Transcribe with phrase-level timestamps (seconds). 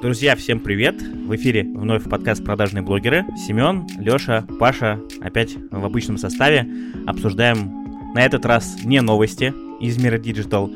[0.00, 1.02] Друзья, всем привет!
[1.02, 3.24] В эфире вновь подкаст «Продажные блогеры».
[3.36, 6.68] Семен, Леша, Паша опять в обычном составе.
[7.04, 10.72] Обсуждаем на этот раз не новости из мира Digital.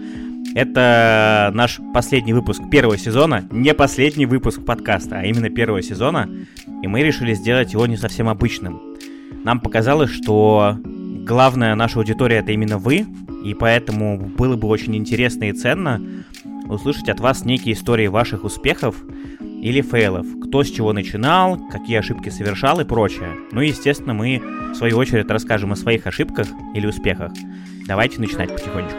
[0.56, 6.28] Это наш последний выпуск первого сезона, не последний выпуск подкаста, а именно первого сезона.
[6.82, 8.80] И мы решили сделать его не совсем обычным.
[9.44, 13.06] Нам показалось, что главная наша аудитория это именно вы,
[13.44, 16.02] и поэтому было бы очень интересно и ценно
[16.68, 18.96] услышать от вас некие истории ваших успехов
[19.40, 23.36] или фейлов, кто с чего начинал, какие ошибки совершал и прочее.
[23.52, 27.32] Ну и, естественно, мы в свою очередь расскажем о своих ошибках или успехах.
[27.86, 28.98] Давайте начинать потихонечку.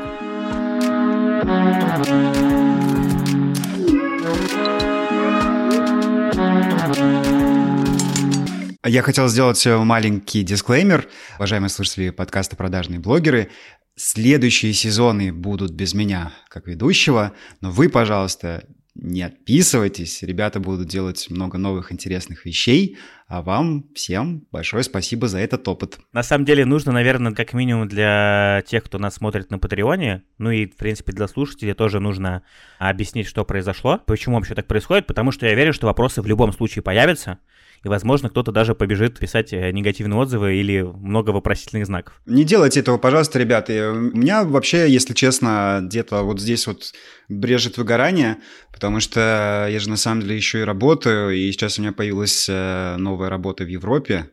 [8.85, 11.07] Я хотел сделать маленький дисклеймер.
[11.37, 13.49] Уважаемые слушатели подкаста «Продажные блогеры»,
[13.95, 21.27] следующие сезоны будут без меня как ведущего, но вы, пожалуйста, не отписывайтесь, ребята будут делать
[21.29, 25.97] много новых интересных вещей, а вам всем большое спасибо за этот опыт.
[26.11, 30.51] На самом деле нужно, наверное, как минимум для тех, кто нас смотрит на Патреоне, ну
[30.51, 32.43] и, в принципе, для слушателей тоже нужно
[32.77, 36.53] объяснить, что произошло, почему вообще так происходит, потому что я верю, что вопросы в любом
[36.53, 37.39] случае появятся,
[37.83, 42.21] и, возможно, кто-то даже побежит писать э, негативные отзывы или много вопросительных знаков.
[42.25, 43.91] Не делайте этого, пожалуйста, ребята.
[43.91, 46.93] У меня вообще, если честно, где-то вот здесь вот
[47.27, 48.37] брежет выгорание,
[48.71, 52.47] потому что я же на самом деле еще и работаю, и сейчас у меня появилась
[52.49, 54.29] э, новая работа в Европе,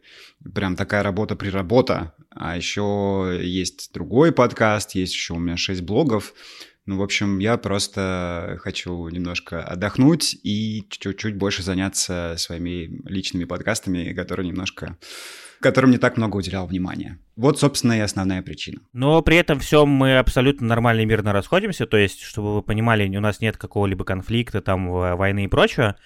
[0.55, 5.83] прям такая работа при работа, а еще есть другой подкаст, есть еще у меня шесть
[5.83, 6.35] блогов,
[6.87, 14.13] ну, в общем, я просто хочу немножко отдохнуть и чуть-чуть больше заняться своими личными подкастами,
[14.13, 14.97] которые немножко
[15.61, 17.19] которым не так много уделял внимания.
[17.37, 18.81] Вот, собственно, и основная причина.
[18.93, 23.15] Но при этом все мы абсолютно нормально и мирно расходимся, то есть, чтобы вы понимали,
[23.17, 25.97] у нас нет какого-либо конфликта, там, войны и прочего,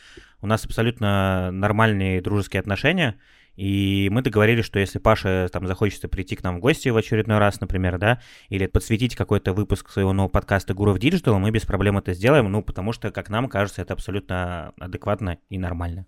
[0.40, 3.16] у нас абсолютно нормальные дружеские отношения,
[3.56, 7.38] и мы договорились, что если Паша там захочется прийти к нам в гости в очередной
[7.38, 11.98] раз, например, да, или подсветить какой-то выпуск своего нового подкаста Гуров Digital, мы без проблем
[11.98, 16.06] это сделаем, ну, потому что, как нам кажется, это абсолютно адекватно и нормально.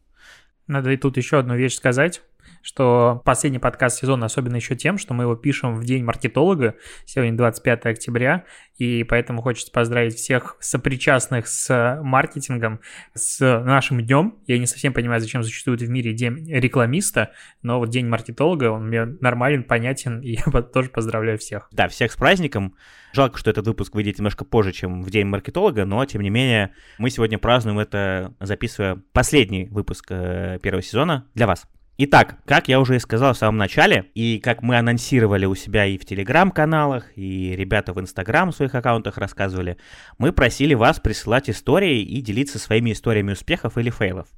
[0.67, 2.23] Надо и тут еще одну вещь сказать
[2.66, 7.37] что последний подкаст сезона особенно еще тем, что мы его пишем в день маркетолога, сегодня
[7.37, 8.44] 25 октября,
[8.77, 12.81] и поэтому хочется поздравить всех сопричастных с маркетингом,
[13.15, 14.34] с нашим днем.
[14.49, 17.31] Я не совсем понимаю, зачем существует в мире день рекламиста,
[17.62, 21.69] но вот день маркетолога, он мне нормален, понятен, и я тоже поздравляю всех.
[21.71, 22.75] Да, всех с праздником.
[23.12, 26.72] Жалко, что этот выпуск выйдет немножко позже, чем в день маркетолога, но, тем не менее,
[26.99, 31.65] мы сегодня празднуем это, записывая последний выпуск э, первого сезона для вас.
[31.99, 35.87] Итак, как я уже и сказал в самом начале, и как мы анонсировали у себя
[35.87, 39.79] и в телеграм-каналах, и ребята в инстаграм в своих аккаунтах рассказывали,
[40.19, 44.29] мы просили вас присылать истории и делиться своими историями успехов или фейлов.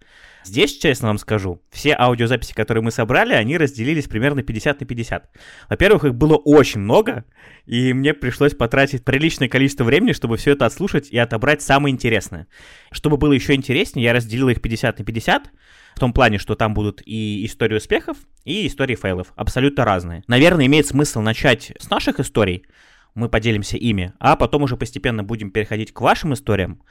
[0.44, 5.28] Здесь, честно вам скажу, все аудиозаписи, которые мы собрали, они разделились примерно 50 на 50.
[5.68, 7.24] Во-первых, их было очень много,
[7.66, 12.46] и мне пришлось потратить приличное количество времени, чтобы все это отслушать и отобрать самое интересное.
[12.92, 15.50] Чтобы было еще интереснее, я разделил их 50 на 50,
[15.98, 20.22] в том плане, что там будут и истории успехов, и истории фейлов, абсолютно разные.
[20.28, 22.64] Наверное, имеет смысл начать с наших историй,
[23.14, 26.84] мы поделимся ими, а потом уже постепенно будем переходить к вашим историям,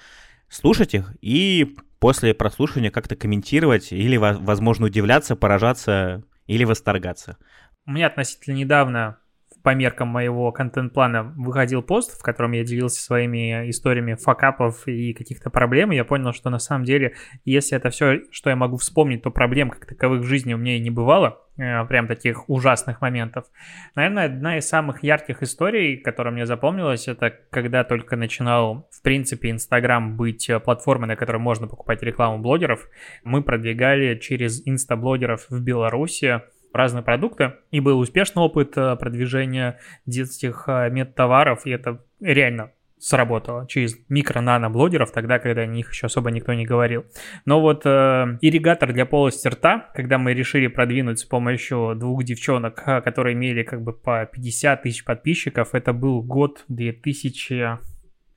[0.49, 7.37] слушать их и после прослушивания как-то комментировать или, возможно, удивляться, поражаться или восторгаться.
[7.85, 9.19] У меня относительно недавно
[9.67, 15.49] по меркам моего контент-плана выходил пост, в котором я делился своими историями факапов и каких-то
[15.49, 19.23] проблем, и я понял, что на самом деле, если это все, что я могу вспомнить,
[19.23, 23.01] то проблем как таковых в жизни у меня и не бывало, э, прям таких ужасных
[23.01, 23.47] моментов.
[23.93, 29.51] Наверное, одна из самых ярких историй, которая мне запомнилась, это когда только начинал, в принципе,
[29.51, 32.87] Инстаграм быть платформой, на которой можно покупать рекламу блогеров.
[33.25, 36.41] Мы продвигали через инстаблогеров в Беларуси
[36.73, 43.67] разные продукты, и был успешный опыт э, продвижения детских э, медтоваров, и это реально сработало
[43.67, 47.05] через микро-нано-блогеров, тогда, когда о них еще особо никто не говорил.
[47.45, 52.83] Но вот э, ирригатор для полости рта, когда мы решили продвинуть с помощью двух девчонок,
[52.85, 57.79] э, которые имели как бы по 50 тысяч подписчиков, это был год 2000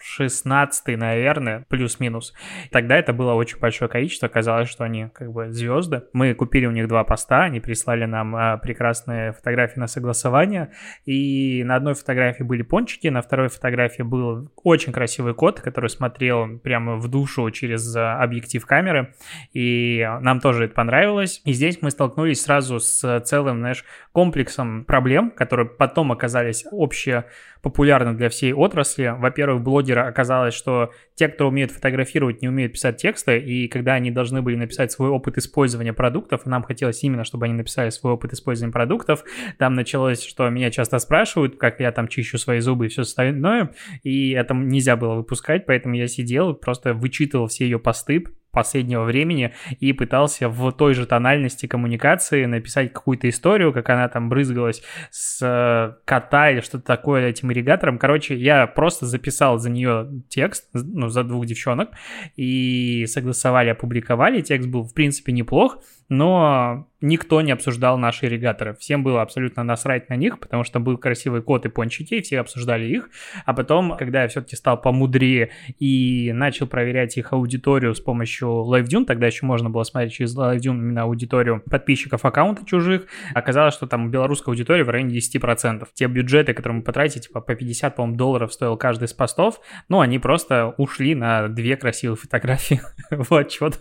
[0.01, 2.35] 16 наверное, плюс-минус.
[2.71, 6.05] Тогда это было очень большое количество, казалось, что они как бы звезды.
[6.13, 10.73] Мы купили у них два поста, они прислали нам а, прекрасные фотографии на согласование,
[11.05, 16.59] и на одной фотографии были пончики, на второй фотографии был очень красивый кот, который смотрел
[16.59, 19.15] прямо в душу через а, объектив камеры,
[19.53, 21.43] и нам тоже это понравилось.
[21.45, 27.27] И здесь мы столкнулись сразу с целым, знаешь, комплексом проблем, которые потом оказались общие
[27.63, 29.15] популярно для всей отрасли.
[29.19, 34.11] Во-первых, блогеры оказалось, что те, кто умеет фотографировать, не умеют писать тексты, и когда они
[34.11, 38.33] должны были написать свой опыт использования продуктов, нам хотелось именно, чтобы они написали свой опыт
[38.33, 39.25] использования продуктов,
[39.59, 43.75] там началось, что меня часто спрашивают, как я там чищу свои зубы и все остальное,
[44.03, 49.55] и это нельзя было выпускать, поэтому я сидел, просто вычитывал все ее посты, последнего времени
[49.79, 55.41] и пытался в той же тональности коммуникации написать какую-то историю, как она там брызгалась с
[55.43, 57.99] э, кота или что-то такое этим ирригатором.
[57.99, 61.91] Короче, я просто записал за нее текст, ну, за двух девчонок,
[62.37, 64.41] и согласовали, опубликовали.
[64.41, 65.79] Текст был, в принципе, неплох,
[66.11, 68.75] но никто не обсуждал наши ирригаторы.
[68.75, 72.41] Всем было абсолютно насрать на них, потому что был красивый кот и пончики, и все
[72.41, 73.09] обсуждали их.
[73.47, 79.07] А потом, когда я все-таки стал помудрее и начал проверять их аудиторию с помощью LiveDune,
[79.07, 84.11] тогда еще можно было смотреть через LiveDune именно аудиторию подписчиков аккаунта чужих, оказалось, что там
[84.11, 85.87] белорусская аудитория в районе 10%.
[85.95, 90.01] Те бюджеты, которые мы потратили, типа по 50, по долларов стоил каждый из постов, ну,
[90.01, 92.81] они просто ушли на две красивые фотографии
[93.11, 93.81] в отчет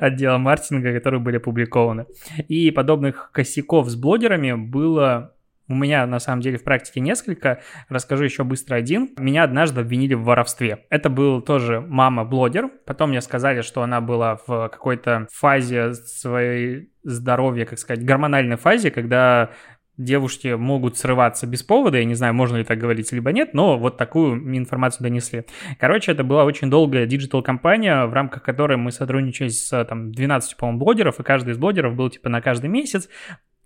[0.00, 1.38] отдела маркетинга, которые были
[1.68, 2.06] опубликованы.
[2.48, 5.34] И подобных косяков с блогерами было
[5.70, 7.60] у меня, на самом деле, в практике несколько.
[7.90, 9.10] Расскажу еще быстро один.
[9.18, 10.86] Меня однажды обвинили в воровстве.
[10.88, 12.70] Это был тоже мама-блогер.
[12.86, 18.90] Потом мне сказали, что она была в какой-то фазе своей здоровья, как сказать, гормональной фазе,
[18.90, 19.50] когда
[19.98, 23.76] девушки могут срываться без повода, я не знаю, можно ли так говорить, либо нет, но
[23.78, 25.44] вот такую информацию донесли.
[25.78, 30.78] Короче, это была очень долгая digital-кампания, в рамках которой мы сотрудничали с там 12, по-моему,
[30.78, 33.08] блогеров, и каждый из блогеров был типа на каждый месяц,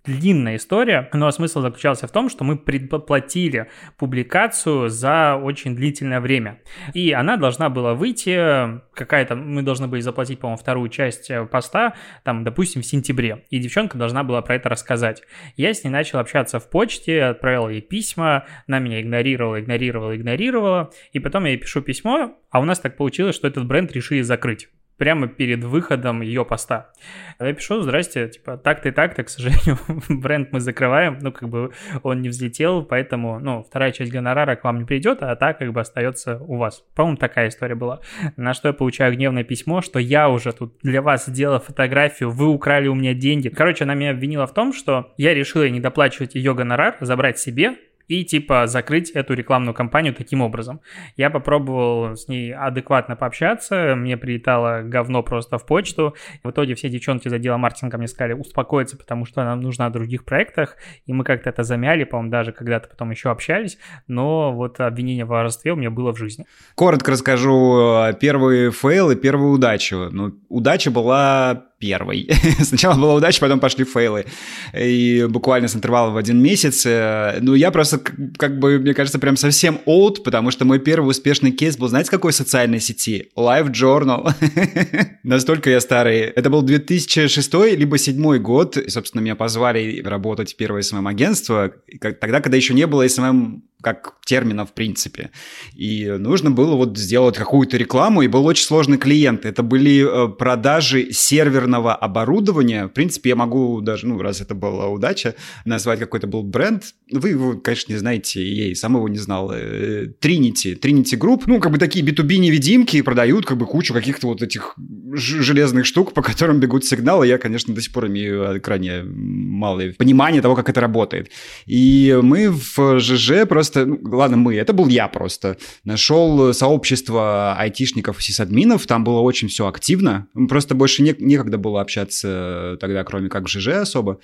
[0.05, 6.59] длинная история, но смысл заключался в том, что мы предплатили публикацию за очень длительное время.
[6.93, 11.93] И она должна была выйти, какая-то, мы должны были заплатить, по-моему, вторую часть э, поста,
[12.23, 13.45] там, допустим, в сентябре.
[13.49, 15.23] И девчонка должна была про это рассказать.
[15.55, 20.91] Я с ней начал общаться в почте, отправил ей письма, она меня игнорировала, игнорировала, игнорировала.
[21.13, 24.21] И потом я ей пишу письмо, а у нас так получилось, что этот бренд решили
[24.21, 24.67] закрыть
[24.97, 26.91] прямо перед выходом ее поста.
[27.39, 29.77] Я пишу, здрасте, типа, так-то и так-то, к сожалению,
[30.09, 31.71] бренд мы закрываем, ну, как бы
[32.03, 35.73] он не взлетел, поэтому, ну, вторая часть гонорара к вам не придет, а так, как
[35.73, 36.83] бы, остается у вас.
[36.95, 37.99] По-моему, такая история была.
[38.37, 42.47] На что я получаю гневное письмо, что я уже тут для вас сделал фотографию, вы
[42.47, 43.49] украли у меня деньги.
[43.49, 47.77] Короче, она меня обвинила в том, что я решила не доплачивать ее гонорар, забрать себе,
[48.07, 50.81] и типа закрыть эту рекламную кампанию таким образом.
[51.17, 56.15] Я попробовал с ней адекватно пообщаться, мне прилетало говно просто в почту.
[56.43, 59.89] В итоге все девчонки за дело маркетинга мне сказали успокоиться, потому что нам нужно о
[59.89, 63.77] других проектах, и мы как-то это замяли, по-моему, даже когда-то потом еще общались,
[64.07, 66.45] но вот обвинение в воровстве у меня было в жизни.
[66.75, 70.09] Коротко расскажу э, первый фейл и первую удачу.
[70.11, 72.29] Ну, удача была первой.
[72.61, 74.25] Сначала была удача, потом пошли фейлы.
[74.73, 76.85] И буквально с интервалом в один месяц.
[76.85, 77.99] Э, ну, я просто,
[78.37, 82.09] как бы, мне кажется, прям совсем old, потому что мой первый успешный кейс был, знаете,
[82.09, 83.31] какой социальной сети?
[83.35, 84.33] Live Journal.
[85.23, 86.19] Настолько я старый.
[86.19, 88.77] Это был 2006 либо 2007 год.
[88.77, 94.15] И, собственно, меня позвали работать в первое СММ-агентство, тогда, когда еще не было СММ как
[94.25, 95.29] термина в принципе.
[95.75, 99.45] И нужно было вот сделать какую-то рекламу, и был очень сложный клиент.
[99.45, 102.85] Это были э, продажи серверного оборудования.
[102.85, 105.35] В принципе, я могу даже, ну, раз это была удача,
[105.65, 106.83] назвать какой-то был бренд.
[107.11, 109.51] Вы его, конечно, не знаете, я и сам его не знал.
[109.53, 111.43] Э, Trinity, Trinity Group.
[111.45, 114.75] Ну, как бы такие B2B-невидимки продают как бы кучу каких-то вот этих
[115.13, 117.27] железных штук, по которым бегут сигналы.
[117.27, 121.29] Я, конечно, до сих пор имею крайне малое понимание того, как это работает.
[121.65, 127.55] И мы в ЖЖ просто просто, ну, ладно, мы, это был я просто, нашел сообщество
[127.57, 133.03] айтишников и сисадминов, там было очень все активно, просто больше не, некогда было общаться тогда,
[133.03, 134.19] кроме как в ЖЖ особо.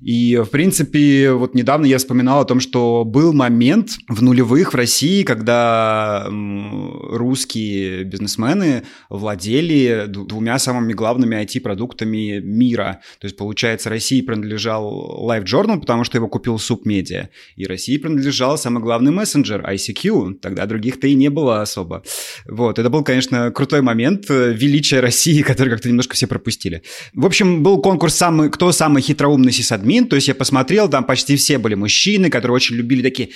[0.00, 4.76] И, в принципе, вот недавно я вспоминал о том, что был момент в нулевых в
[4.76, 13.00] России, когда русские бизнесмены владели двумя самыми главными IT-продуктами мира.
[13.18, 18.56] То есть, получается, России принадлежал Live Journal, потому что его купил Субмедиа, и России принадлежал
[18.56, 20.34] самый главный мессенджер ICQ.
[20.34, 22.04] Тогда других-то и не было особо.
[22.46, 26.82] Вот, это был, конечно, крутой момент э, величия России, который как-то немножко все пропустили.
[27.14, 31.04] В общем, был конкурс самый, кто самый хитроумный сисадмин, админ, то есть я посмотрел, там
[31.04, 33.30] почти все были мужчины, которые очень любили такие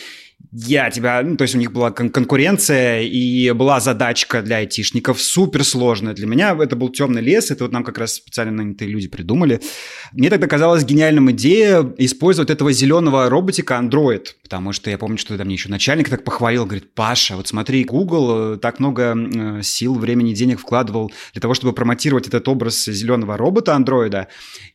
[0.51, 5.21] я тебя, ну, то есть у них была кон- конкуренция и была задачка для айтишников
[5.21, 6.15] супер сложная.
[6.15, 9.61] Для меня это был темный лес, это вот нам как раз специально нанятые люди придумали.
[10.13, 15.31] Мне тогда казалась гениальным идея использовать этого зеленого роботика Android, потому что я помню, что
[15.31, 19.63] тогда мне еще начальник так похвалил, говорит, Паша, вот смотри, Google э, так много э,
[19.63, 24.29] сил, времени, денег вкладывал для того, чтобы промотировать этот образ зеленого робота андроида,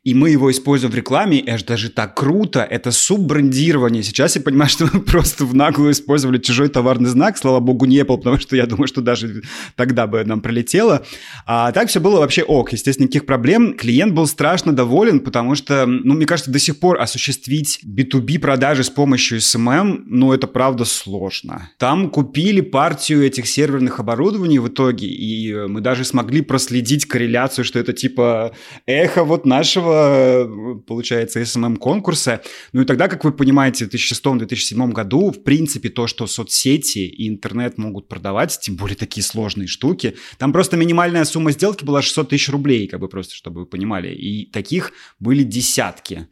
[0.03, 4.01] и мы его используем в рекламе, это же так круто, это суббрендирование.
[4.01, 7.37] Сейчас я понимаю, что мы просто в наглую использовали чужой товарный знак.
[7.37, 9.41] Слава богу, не Apple, потому что я думаю, что даже
[9.75, 11.05] тогда бы нам пролетело.
[11.45, 12.71] А так все было вообще ок.
[12.71, 13.75] Естественно, никаких проблем.
[13.75, 18.83] Клиент был страшно доволен, потому что, ну, мне кажется, до сих пор осуществить B2B продажи
[18.83, 21.71] с помощью SMM, ну, это правда сложно.
[21.77, 27.79] Там купили партию этих серверных оборудований в итоге, и мы даже смогли проследить корреляцию, что
[27.79, 28.51] это типа
[28.85, 32.41] эхо вот нашего, получается, SMM-конкурса.
[32.73, 37.27] Ну и тогда, как вы понимаете, в 2006-2007 году, в принципе, то, что соцсети и
[37.27, 42.29] интернет могут продавать, тем более такие сложные штуки, там просто минимальная сумма сделки была 600
[42.29, 44.13] тысяч рублей, как бы просто, чтобы вы понимали.
[44.13, 46.27] И таких были десятки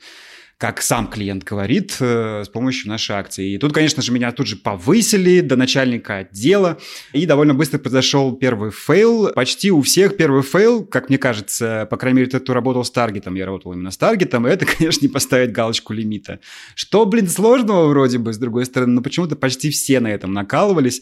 [0.57, 3.53] как сам клиент говорит, э, с помощью нашей акции.
[3.53, 6.77] И тут, конечно же, меня тут же повысили до начальника отдела,
[7.11, 9.33] и довольно быстро произошел первый фейл.
[9.33, 12.91] Почти у всех первый фейл, как мне кажется, по крайней мере, тот, кто работал с
[12.91, 16.39] таргетом, я работал именно с таргетом, это, конечно, не поставить галочку лимита.
[16.73, 21.01] Что, блин, сложного вроде бы, с другой стороны, но почему-то почти все на этом накалывались.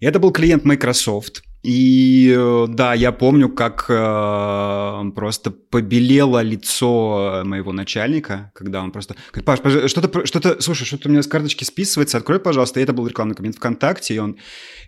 [0.00, 7.42] И это был клиент Microsoft– и э, да, я помню, как э, просто побелело лицо
[7.44, 11.64] моего начальника, когда он просто говорит, Паш, что-то, что-то, слушай, что-то у меня с карточки
[11.64, 12.80] списывается, открой, пожалуйста.
[12.80, 14.36] И это был рекламный кабинет ВКонтакте, и он,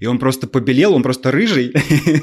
[0.00, 1.73] и он просто побелел, он просто рыжий,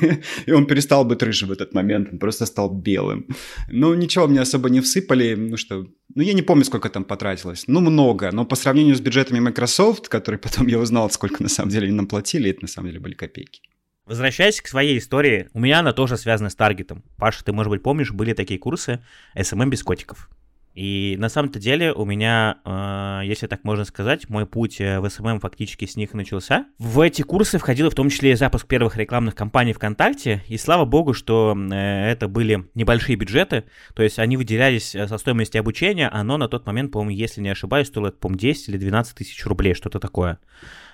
[0.45, 3.25] и он перестал быть рыжим в этот момент, он просто стал белым.
[3.71, 7.63] Ну, ничего мне особо не всыпали, ну что, ну, я не помню, сколько там потратилось.
[7.65, 8.29] Ну, много.
[8.31, 11.95] Но по сравнению с бюджетами Microsoft, который потом я узнал, сколько на самом деле они
[11.95, 13.61] нам платили, это на самом деле были копейки.
[14.05, 17.03] Возвращаясь к своей истории, у меня она тоже связана с таргетом.
[17.17, 19.01] Паша, ты, может быть, помнишь, были такие курсы
[19.33, 20.29] SMM без котиков.
[20.73, 25.05] И на самом-то деле у меня, э, если так можно сказать, мой путь э, в
[25.05, 26.65] SMM фактически с них начался.
[26.79, 30.43] В эти курсы входил в том числе и запуск первых рекламных кампаний ВКонтакте.
[30.47, 33.65] И слава богу, что э, это были небольшие бюджеты.
[33.93, 36.09] То есть они выделялись э, со стоимости обучения.
[36.09, 39.75] Оно на тот момент, по-моему, если не ошибаюсь, стоило, по-моему, 10 или 12 тысяч рублей,
[39.75, 40.39] что-то такое.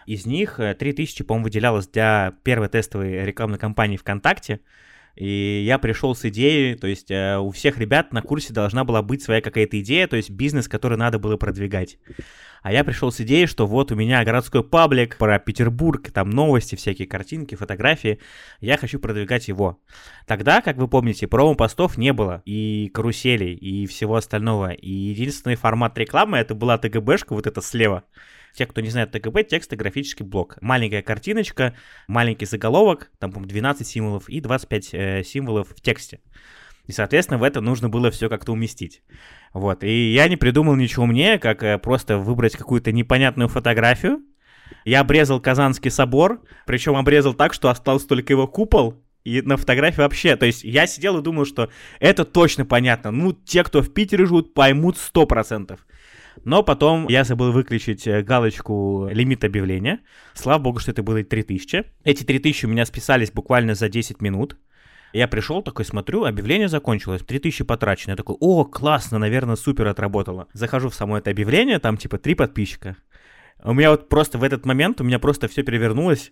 [0.10, 4.60] Из них 3000, э, по-моему, выделялось для первой тестовой рекламной кампании ВКонтакте.
[5.16, 9.04] И я пришел с идеей, то есть э, у всех ребят на курсе должна была
[9.04, 12.00] быть своя какая-то идея, то есть бизнес, который надо было продвигать.
[12.63, 16.74] А я пришел с идеей, что вот у меня городской паблик про Петербург, там новости,
[16.74, 18.20] всякие картинки, фотографии.
[18.62, 19.80] Я хочу продвигать его.
[20.25, 24.72] Тогда, как вы помните, промо-постов не было, и каруселей, и всего остального.
[24.72, 28.06] И единственный формат рекламы это была ТГБшка, вот это слева.
[28.53, 30.58] Те, кто не знает ТГБ, текстографический блок.
[30.62, 31.75] Маленькая картиночка,
[32.08, 36.20] маленький заголовок, там, по 12 символов и 25 э, символов в тексте.
[36.86, 39.03] И, соответственно, в это нужно было все как-то уместить.
[39.53, 39.84] Вот.
[39.84, 44.22] И я не придумал ничего умнее, как э, просто выбрать какую-то непонятную фотографию.
[44.86, 50.01] Я обрезал Казанский собор, причем обрезал так, что остался только его купол, и на фотографии
[50.01, 53.12] вообще, то есть я сидел и думал, что это точно понятно.
[53.12, 55.77] Ну, те, кто в Питере живут, поймут 100%.
[56.46, 60.00] Но потом я забыл выключить э, галочку лимит объявления.
[60.34, 61.86] Слава богу, что это было 3000.
[62.03, 64.58] Эти 3000 у меня списались буквально за 10 минут.
[65.12, 68.12] Я пришел, такой смотрю, объявление закончилось, 3000 потрачено.
[68.12, 70.48] Я такой, о, классно, наверное, супер отработало.
[70.53, 72.96] Захожу в само это объявление, там типа 3 подписчика.
[73.63, 76.31] У меня вот просто в этот момент, у меня просто все перевернулось.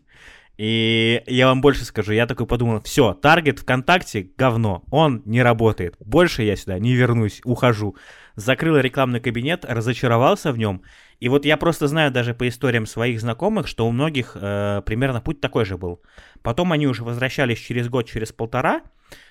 [0.58, 5.96] И я вам больше скажу, я такой подумал, все, таргет ВКонтакте говно, он не работает.
[6.00, 7.96] Больше я сюда не вернусь, ухожу
[8.38, 10.84] закрыл рекламный кабинет, разочаровался в нем.
[11.20, 15.20] И вот я просто знаю даже по историям своих знакомых, что у многих э, примерно
[15.20, 16.02] путь такой же был.
[16.44, 18.84] Потом они уже возвращались через год, через полтора,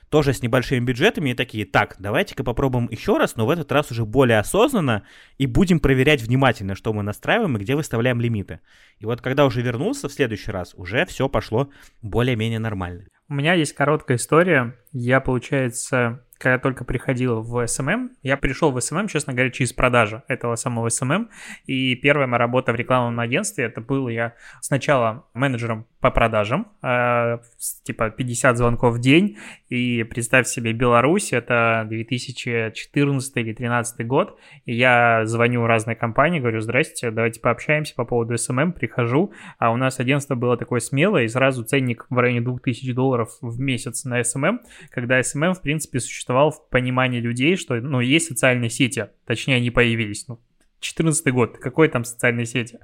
[0.09, 3.93] тоже с небольшими бюджетами, и такие, так, давайте-ка попробуем еще раз, но в этот раз
[3.93, 5.05] уже более осознанно,
[5.39, 8.61] и будем проверять внимательно, что мы настраиваем и где выставляем лимиты.
[8.99, 11.71] И вот когда уже вернулся в следующий раз, уже все пошло
[12.03, 13.05] более-менее нормально.
[13.29, 14.77] У меня есть короткая история.
[14.93, 20.23] Я, получается, когда только приходил в SMM, я пришел в SMM, честно говоря, через продажу
[20.29, 21.29] этого самого SMM,
[21.67, 27.39] и первая моя работа в рекламном агентстве, это был я сначала менеджером по продажам, э,
[27.85, 29.39] типа 50 звонков в день,
[29.69, 36.41] и представь себе, Беларусь, это 2014 или 2013 год, и я звоню в разные компании,
[36.41, 41.25] говорю, здрасте, давайте пообщаемся по поводу SMM, прихожу, а у нас агентство было такое смелое,
[41.25, 44.59] и сразу ценник в районе 2000 долларов в месяц на SMM,
[44.91, 49.57] когда SMM, в принципе, существует существовал в понимании людей, что, ну, есть социальные сети, точнее,
[49.57, 50.41] они появились, ну,
[50.81, 52.81] 14 год, какой там социальной сети?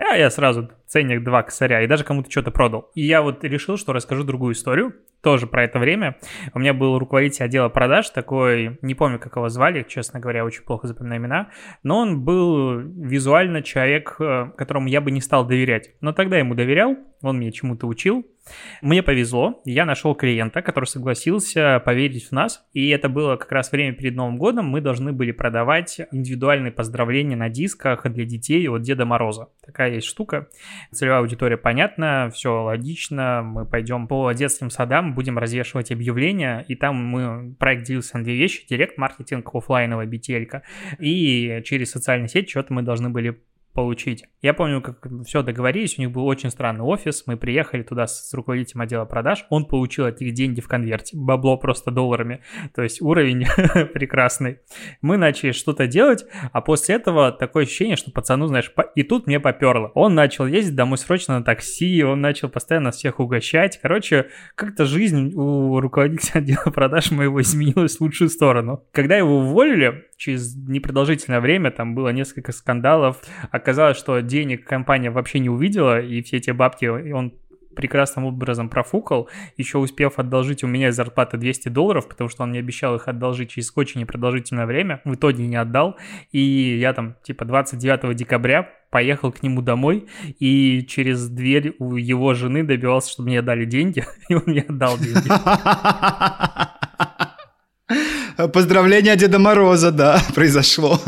[0.00, 2.90] А я сразу ценник 2 косаря, и даже кому-то что-то продал.
[2.94, 4.94] И я вот решил, что расскажу другую историю,
[5.26, 6.16] тоже про это время.
[6.54, 10.62] У меня был руководитель отдела продаж, такой, не помню, как его звали, честно говоря, очень
[10.62, 11.50] плохо запоминаю имена,
[11.82, 15.90] но он был визуально человек, э, которому я бы не стал доверять.
[16.00, 18.24] Но тогда ему доверял, он меня чему-то учил,
[18.82, 23.72] мне повезло, я нашел клиента, который согласился поверить в нас, и это было как раз
[23.72, 28.82] время перед Новым годом, мы должны были продавать индивидуальные поздравления на дисках для детей от
[28.82, 29.48] Деда Мороза.
[29.64, 30.48] Такая есть штука.
[30.92, 36.96] Целевая аудитория понятна, все логично, мы пойдем по детским садам, будем развешивать объявления, и там
[36.96, 40.62] мы проект делился на две вещи, директ-маркетинг, офлайновая BTL,
[40.98, 43.40] и через социальные сети что-то мы должны были
[43.76, 44.24] получить.
[44.40, 48.32] Я помню, как все договорились, у них был очень странный офис, мы приехали туда с
[48.32, 52.40] руководителем отдела продаж, он получил от них деньги в конверте, бабло просто долларами,
[52.74, 53.44] то есть уровень
[53.92, 54.60] прекрасный.
[55.02, 58.80] Мы начали что-то делать, а после этого такое ощущение, что пацану, знаешь, по...
[58.80, 59.92] и тут мне поперло.
[59.94, 63.78] Он начал ездить домой срочно на такси, он начал постоянно всех угощать.
[63.82, 68.82] Короче, как-то жизнь у руководителя отдела продаж моего изменилась в лучшую сторону.
[68.92, 75.38] Когда его уволили, через непродолжительное время, там было несколько скандалов, оказалось, что денег компания вообще
[75.38, 77.34] не увидела, и все эти бабки он
[77.76, 82.50] прекрасным образом профукал, еще успев одолжить у меня из зарплаты 200 долларов, потому что он
[82.50, 85.96] мне обещал их одолжить через очень непродолжительное время, в итоге не отдал,
[86.32, 90.06] и я там типа 29 декабря поехал к нему домой
[90.40, 94.96] и через дверь у его жены добивался, чтобы мне дали деньги, и он мне отдал
[94.98, 95.28] деньги.
[98.36, 101.00] Поздравление Деда Мороза, да, произошло.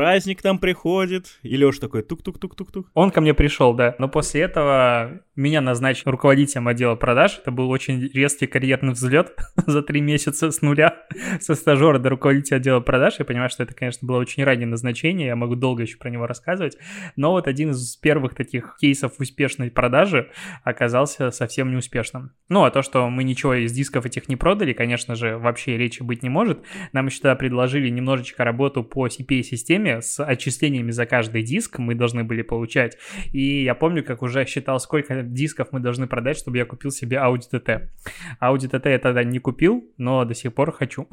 [0.00, 2.88] Праздник там приходит, и Лёш такой тук-тук-тук-тук-тук.
[2.94, 7.38] Он ко мне пришел, да, но после этого меня назначили руководителем отдела продаж.
[7.38, 10.96] Это был очень резкий карьерный взлет за три месяца с нуля,
[11.40, 13.16] со стажера до руководителя отдела продаж.
[13.18, 16.26] Я понимаю, что это, конечно, было очень раннее назначение, я могу долго еще про него
[16.26, 16.78] рассказывать.
[17.16, 20.30] Но вот один из первых таких кейсов успешной продажи
[20.64, 22.32] оказался совсем неуспешным.
[22.48, 26.02] Ну, а то, что мы ничего из дисков этих не продали, конечно же, вообще речи
[26.02, 26.62] быть не может.
[26.92, 32.24] Нам еще тогда предложили немножечко работу по CPA-системе с отчислениями за каждый диск мы должны
[32.24, 32.96] были получать.
[33.32, 37.16] И я помню, как уже считал, сколько дисков мы должны продать, чтобы я купил себе
[37.18, 37.88] Audi TT.
[38.40, 41.08] Audi TT я тогда не купил, но до сих пор хочу.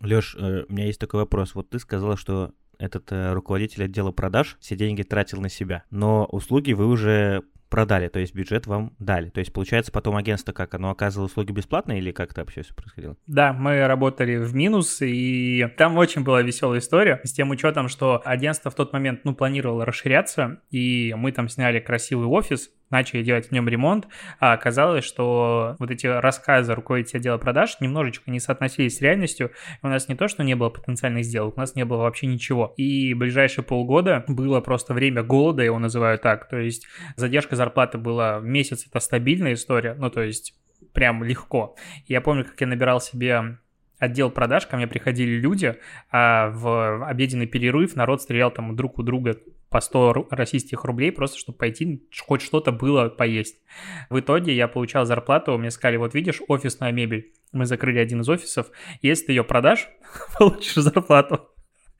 [0.00, 1.54] Леш, э, у меня есть такой вопрос.
[1.54, 6.26] Вот ты сказала, что этот э, руководитель отдела продаж все деньги тратил на себя, но
[6.26, 7.44] услуги вы уже
[7.76, 9.28] продали, то есть бюджет вам дали.
[9.28, 12.72] То есть, получается, потом агентство как, оно оказывало услуги бесплатно или как это вообще все
[12.72, 13.18] происходило?
[13.26, 18.22] Да, мы работали в минус, и там очень была веселая история, с тем учетом, что
[18.24, 23.48] агентство в тот момент, ну, планировало расширяться, и мы там сняли красивый офис, начали делать
[23.48, 24.06] в нем ремонт,
[24.38, 29.50] а оказалось, что вот эти рассказы руководителя отдела продаж немножечко не соотносились с реальностью.
[29.82, 32.74] У нас не то, что не было потенциальных сделок, у нас не было вообще ничего.
[32.76, 36.48] И ближайшие полгода было просто время голода, его называю так.
[36.48, 40.54] То есть задержка зарплаты была месяц, это стабильная история, ну то есть
[40.92, 41.76] прям легко.
[42.06, 43.58] Я помню, как я набирал себе
[43.98, 45.76] отдел продаж, ко мне приходили люди,
[46.10, 49.36] а в обеденный перерыв народ стрелял там друг у друга
[49.70, 53.60] по 100 российских рублей, просто чтобы пойти, хоть что-то было поесть.
[54.10, 57.32] В итоге я получал зарплату, мне сказали, вот видишь, офисная мебель.
[57.52, 58.68] Мы закрыли один из офисов.
[59.02, 59.88] Если ты ее продашь,
[60.38, 61.48] получишь зарплату.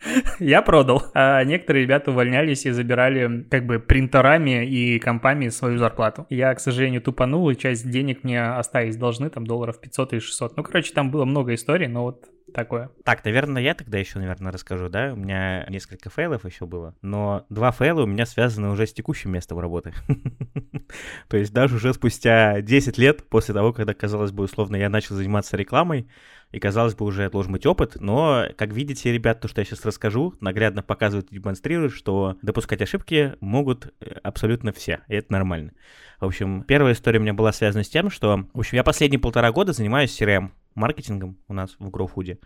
[0.41, 1.03] Я продал.
[1.15, 6.27] А некоторые ребята увольнялись и забирали как бы принтерами и компами свою зарплату.
[6.31, 10.57] Я, к сожалению, тупанул, и часть денег мне оставить должны, там долларов 500 или 600.
[10.57, 12.91] Ну, короче, там было много историй, но вот такое.
[13.05, 15.13] Так, наверное, я тогда еще, наверное, расскажу, да?
[15.13, 19.33] У меня несколько фейлов еще было, но два фейла у меня связаны уже с текущим
[19.33, 19.93] местом работы.
[21.29, 25.15] То есть даже уже спустя 10 лет после того, когда, казалось бы, условно, я начал
[25.15, 26.09] заниматься рекламой,
[26.57, 29.85] и, казалось бы, уже должен быть опыт, но, как видите, ребят, то, что я сейчас
[29.85, 35.73] расскажу, наглядно показывает и демонстрирует, что допускать ошибки могут э, абсолютно все, и это нормально.
[36.19, 39.21] В общем, первая история у меня была связана с тем, что, в общем, я последние
[39.21, 42.39] полтора года занимаюсь CRM маркетингом у нас в GrowFood.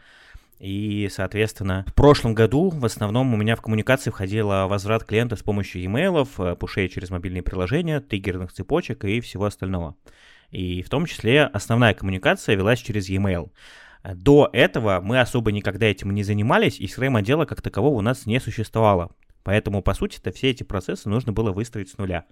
[0.58, 5.44] И, соответственно, в прошлом году в основном у меня в коммуникации входило возврат клиента с
[5.44, 9.94] помощью e-mail, э, пушей через мобильные приложения, триггерных цепочек и всего остального.
[10.50, 13.52] И в том числе основная коммуникация велась через e-mail.
[14.02, 18.40] До этого мы особо никогда этим не занимались, и CRM-отдела как такового у нас не
[18.40, 19.10] существовало.
[19.42, 22.26] Поэтому, по сути-то, все эти процессы нужно было выстроить с нуля.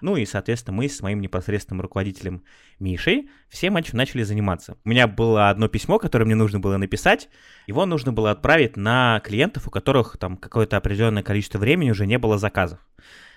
[0.00, 2.42] Ну и, соответственно, мы с моим непосредственным руководителем
[2.80, 4.76] Мишей всем этим начали заниматься.
[4.84, 7.28] У меня было одно письмо, которое мне нужно было написать.
[7.68, 12.18] Его нужно было отправить на клиентов, у которых там какое-то определенное количество времени уже не
[12.18, 12.80] было заказов.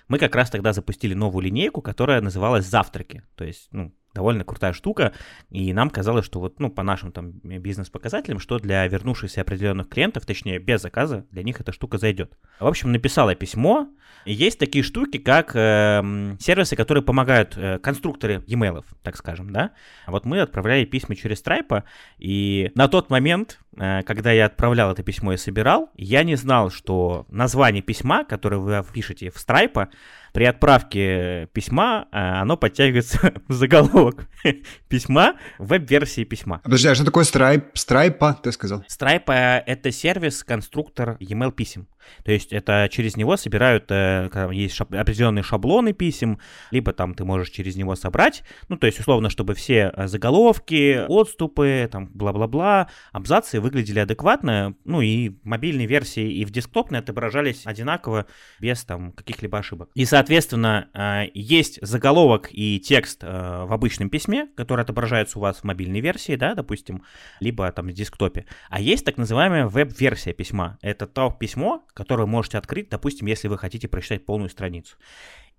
[0.08, 3.22] Мы как раз тогда запустили новую линейку, которая называлась «Завтраки».
[3.36, 5.12] То есть, ну, довольно крутая штука,
[5.50, 10.26] и нам казалось, что вот, ну, по нашим там бизнес-показателям, что для вернувшихся определенных клиентов,
[10.26, 12.36] точнее, без заказа, для них эта штука зайдет.
[12.58, 13.88] В общем, написала письмо,
[14.24, 19.70] есть такие штуки, как э, сервисы, которые помогают, э, конструкторы e-mail, так скажем, да.
[20.06, 21.84] Вот мы отправляли письма через Stripe,
[22.18, 26.70] и на тот момент, э, когда я отправлял это письмо и собирал, я не знал,
[26.70, 29.88] что название письма, которое вы пишете в Stripe,
[30.36, 34.28] при отправке письма э, оно подтягивается в заголовок
[34.88, 36.60] письма в веб-версии письма.
[36.62, 37.72] Подожди, а что такое Stripe?
[37.72, 38.84] Stripe, ты сказал?
[38.86, 41.88] Stripe— это сервис, конструктор e-mail писем.
[42.24, 46.38] То есть это через него собирают, э, есть шаб, определенные шаблоны писем,
[46.70, 51.04] либо там ты можешь через него собрать, ну, то есть условно, чтобы все э, заголовки,
[51.08, 57.62] отступы, там, бла-бла-бла, абзацы выглядели адекватно, ну, и в мобильной версии, и в десктопной отображались
[57.64, 58.26] одинаково,
[58.60, 59.90] без там каких-либо ошибок.
[59.94, 65.64] И, соответственно, э, есть заголовок и текст в обычном письме, который отображается у вас в
[65.64, 67.02] мобильной версии, да, допустим,
[67.40, 68.46] либо там в десктопе.
[68.70, 70.78] А есть так называемая веб-версия письма.
[70.82, 74.96] Это то письмо, которое вы можете открыть, допустим, если вы хотите прочитать полную страницу.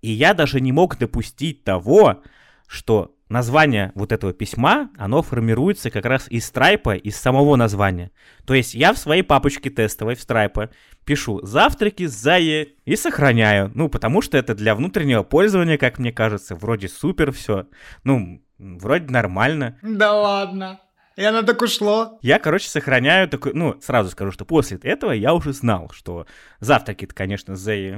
[0.00, 2.22] И я даже не мог допустить того,
[2.68, 8.12] что название вот этого письма, оно формируется как раз из страйпа, из самого названия.
[8.46, 10.70] То есть я в своей папочке тестовой в страйпа
[11.04, 13.72] пишу «завтраки Зае» и сохраняю.
[13.74, 17.66] Ну, потому что это для внутреннего пользования, как мне кажется, вроде супер все.
[18.04, 19.76] Ну, вроде нормально.
[19.82, 20.80] Да ладно.
[21.18, 22.16] И оно так ушло.
[22.22, 26.28] Я, короче, сохраняю такой, ну, сразу скажу, что после этого я уже знал, что
[26.60, 27.96] завтраки-то, конечно, Зэй,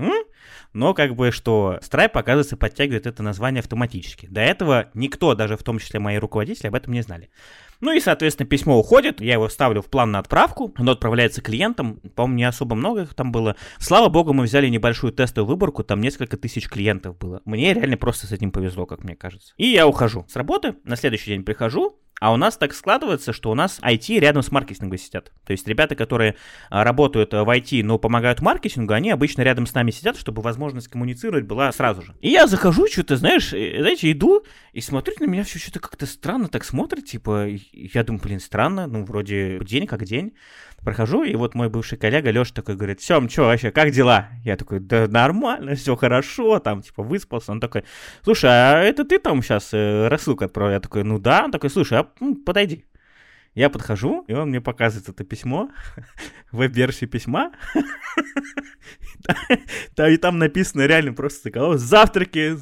[0.73, 4.27] но как бы, что Stripe, оказывается, подтягивает это название автоматически.
[4.31, 7.29] До этого никто, даже в том числе мои руководители, об этом не знали.
[7.81, 11.97] Ну и, соответственно, письмо уходит, я его ставлю в план на отправку, оно отправляется клиентам,
[12.15, 13.55] по-моему, не особо много их там было.
[13.79, 17.43] Слава богу, мы взяли небольшую тестовую выборку, там несколько тысяч клиентов было.
[17.45, 19.53] Мне реально просто с этим повезло, как мне кажется.
[19.59, 23.51] И я ухожу с работы, на следующий день прихожу, а у нас так складывается, что
[23.51, 25.33] у нас IT рядом с маркетингом сидят.
[25.45, 26.37] То есть ребята, которые
[26.69, 30.89] а, работают в IT, но помогают маркетингу, они обычно рядом с нами сидят, чтобы возможность
[30.89, 32.15] коммуницировать была сразу же.
[32.21, 36.07] И я захожу, что-то, знаешь, э, знаете, иду и смотрю на меня все что-то как-то
[36.07, 40.35] странно так смотрит, типа, я думаю, блин, странно, ну, вроде день как день.
[40.85, 44.29] Прохожу, и вот мой бывший коллега Леша такой говорит, Сем, что вообще, как дела?
[44.45, 47.53] Я такой, да нормально, все хорошо, там, типа, выспался.
[47.53, 47.85] Он такой,
[48.23, 50.73] слушай, а это ты там сейчас э, рассылку отправил?
[50.73, 51.45] Я такой, ну да.
[51.45, 52.09] Он такой, слушай, а
[52.47, 52.87] подойди.
[53.55, 55.71] Я подхожу, и он мне показывает это письмо,
[56.53, 57.53] веб-версию письма.
[59.99, 62.55] И там написано реально просто завтраки,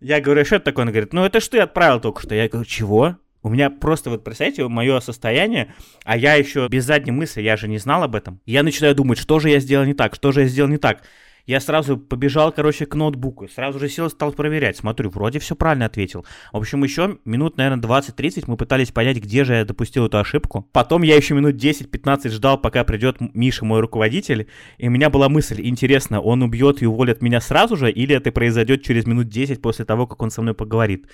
[0.00, 0.86] Я говорю, «А что это такое?
[0.86, 2.34] Он говорит, ну это что ты отправил только что?
[2.34, 3.16] Я говорю, чего?
[3.48, 5.72] У меня просто, вот представьте, мое состояние,
[6.04, 8.42] а я еще без задней мысли, я же не знал об этом.
[8.44, 11.02] Я начинаю думать, что же я сделал не так, что же я сделал не так.
[11.48, 14.76] Я сразу побежал, короче, к ноутбуку, сразу же сел, стал проверять.
[14.76, 16.26] Смотрю, вроде все правильно ответил.
[16.52, 20.68] В общем, еще минут, наверное, 20-30 мы пытались понять, где же я допустил эту ошибку.
[20.72, 25.30] Потом я еще минут 10-15 ждал, пока придет Миша, мой руководитель, и у меня была
[25.30, 29.62] мысль, интересно, он убьет и уволит меня сразу же, или это произойдет через минут 10
[29.62, 31.06] после того, как он со мной поговорит.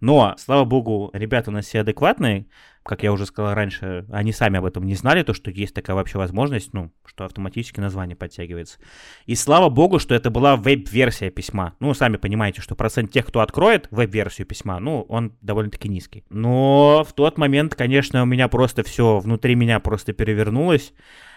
[0.00, 2.46] Но, слава богу, ребята у нас все адекватные,
[2.82, 5.94] как я уже сказал раньше, они сами об этом не знали, то, что есть такая
[5.94, 8.78] вообще возможность, ну, что автоматически название подтягивается.
[9.26, 11.74] И слава богу, что это была веб-версия письма.
[11.80, 16.24] Ну, сами понимаете, что процент тех, кто откроет веб-версию письма, ну, он довольно-таки низкий.
[16.28, 20.92] Но в тот момент, конечно, у меня просто все, внутри меня просто перевернулось.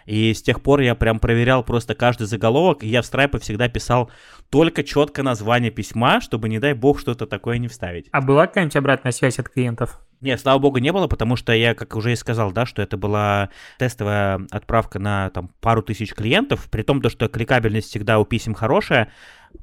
[0.06, 3.68] И с тех пор я прям проверял просто каждый заголовок, и я в страйпе всегда
[3.70, 4.12] писал
[4.50, 8.08] только четко название письма, чтобы, не дай бог, что-то такое не вставить.
[8.12, 10.05] А была какая-нибудь обратная связь от клиентов?
[10.22, 12.98] Нет, слава богу, не было, потому что я, как уже и сказал, да, что это
[12.98, 18.26] была тестовая отправка на там пару тысяч клиентов, при том, то, что кликабельность всегда у
[18.26, 19.12] писем хорошая,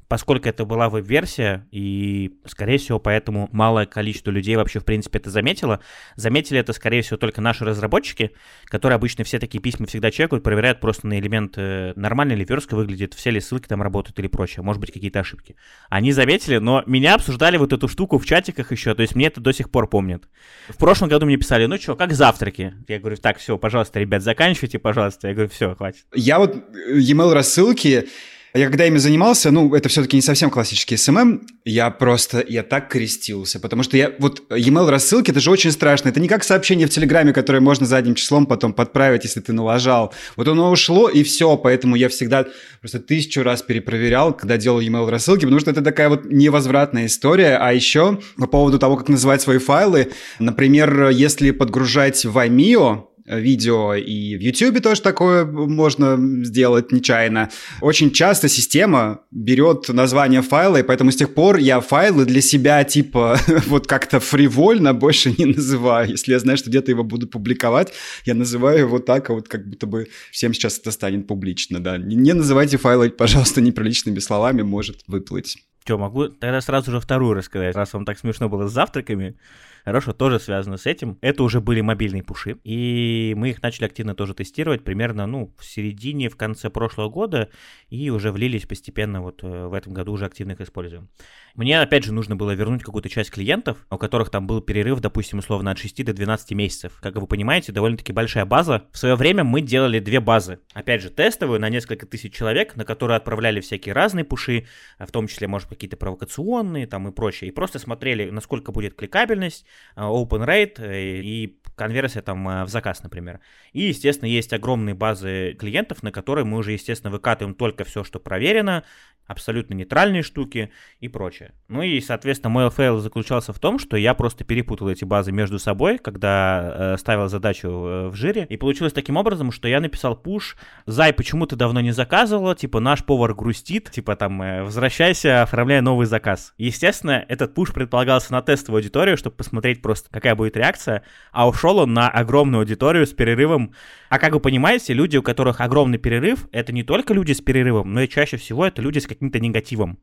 [0.07, 5.29] поскольку это была веб-версия, и, скорее всего, поэтому малое количество людей вообще, в принципе, это
[5.29, 5.79] заметило.
[6.15, 8.31] Заметили это, скорее всего, только наши разработчики,
[8.65, 12.75] которые обычно все такие письма всегда чекают, проверяют просто на элемент, э, нормально ли верстка
[12.75, 15.55] выглядит, все ли ссылки там работают или прочее, может быть, какие-то ошибки.
[15.89, 19.41] Они заметили, но меня обсуждали вот эту штуку в чатиках еще, то есть мне это
[19.41, 20.27] до сих пор помнят.
[20.69, 22.73] В прошлом году мне писали, ну что, как завтраки?
[22.87, 25.27] Я говорю, так, все, пожалуйста, ребят, заканчивайте, пожалуйста.
[25.27, 26.05] Я говорю, все, хватит.
[26.13, 28.07] Я вот э, e-mail рассылки
[28.53, 32.87] я когда ими занимался, ну, это все-таки не совсем классический SMM, я просто, я так
[32.87, 36.85] крестился, потому что я, вот e-mail рассылки, это же очень страшно, это не как сообщение
[36.85, 40.13] в Телеграме, которое можно задним числом потом подправить, если ты налажал.
[40.35, 42.45] Вот оно ушло, и все, поэтому я всегда
[42.79, 47.57] просто тысячу раз перепроверял, когда делал e-mail рассылки, потому что это такая вот невозвратная история.
[47.57, 53.93] А еще по поводу того, как называть свои файлы, например, если подгружать в Vimeo, видео,
[53.95, 57.49] и в YouTube тоже такое можно сделать нечаянно.
[57.81, 62.83] Очень часто система берет название файла, и поэтому с тех пор я файлы для себя
[62.83, 66.09] типа вот как-то фривольно больше не называю.
[66.09, 67.93] Если я знаю, что где-то его буду публиковать,
[68.25, 71.97] я называю его так, а вот как будто бы всем сейчас это станет публично, да.
[71.97, 75.57] Не, не называйте файлы, пожалуйста, неприличными словами, может выплыть.
[75.83, 79.35] Что, могу тогда сразу же вторую рассказать, раз вам так смешно было с завтраками.
[79.83, 81.17] Хорошо, тоже связано с этим.
[81.21, 85.65] Это уже были мобильные пуши, и мы их начали активно тоже тестировать примерно, ну, в
[85.65, 87.49] середине, в конце прошлого года,
[87.89, 91.09] и уже влились постепенно вот э, в этом году уже активно их используем.
[91.55, 95.37] Мне, опять же, нужно было вернуть какую-то часть клиентов, у которых там был перерыв, допустим,
[95.37, 96.97] условно от 6 до 12 месяцев.
[96.99, 98.87] Как вы понимаете, довольно-таки большая база.
[98.91, 100.59] В свое время мы делали две базы.
[100.73, 104.65] Опять же, тестовую на несколько тысяч человек, на которые отправляли всякие разные пуши,
[104.97, 107.51] в том числе, может, какие-то провокационные там и прочее.
[107.51, 109.63] И просто смотрели, насколько будет кликабельность,
[109.95, 113.39] э, open rate э, и конверсия там э, в заказ, например.
[113.73, 118.19] И, естественно, есть огромные базы клиентов, на которые мы уже, естественно, выкатываем только все, что
[118.19, 118.83] проверено,
[119.27, 121.53] абсолютно нейтральные штуки и прочее.
[121.67, 125.59] Ну и, соответственно, мой фейл заключался в том, что я просто перепутал эти базы между
[125.59, 130.15] собой, когда э, ставил задачу э, в жире, и получилось таким образом, что я написал
[130.15, 135.43] пуш, «Зай, почему ты давно не заказывала?» Типа, наш повар грустит, типа, там, э, «Возвращайся,
[135.43, 136.53] оформляй новый заказ».
[136.57, 141.77] Естественно, этот пуш предполагался на тестовую аудиторию, чтобы посмотреть просто, какая будет реакция, а ушел
[141.77, 143.73] он на огромную аудиторию с перерывом.
[144.09, 147.93] А как вы понимаете, люди, у которых огромный перерыв, это не только люди с перерывом,
[147.93, 149.99] но и чаще всего это люди с каким-то негативом.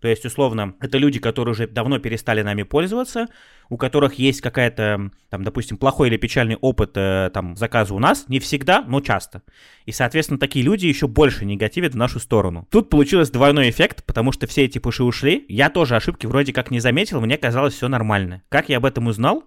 [0.00, 3.26] То есть, условно, это люди, которые уже давно перестали нами пользоваться,
[3.68, 8.24] у которых есть какая-то, там, допустим, плохой или печальный опыт э, там, заказа у нас,
[8.28, 9.42] не всегда, но часто.
[9.84, 12.66] И, соответственно, такие люди еще больше негативят в нашу сторону.
[12.70, 15.44] Тут получилось двойной эффект, потому что все эти пуши ушли.
[15.48, 18.42] Я тоже ошибки вроде как не заметил, мне казалось все нормально.
[18.48, 19.44] Как я об этом узнал?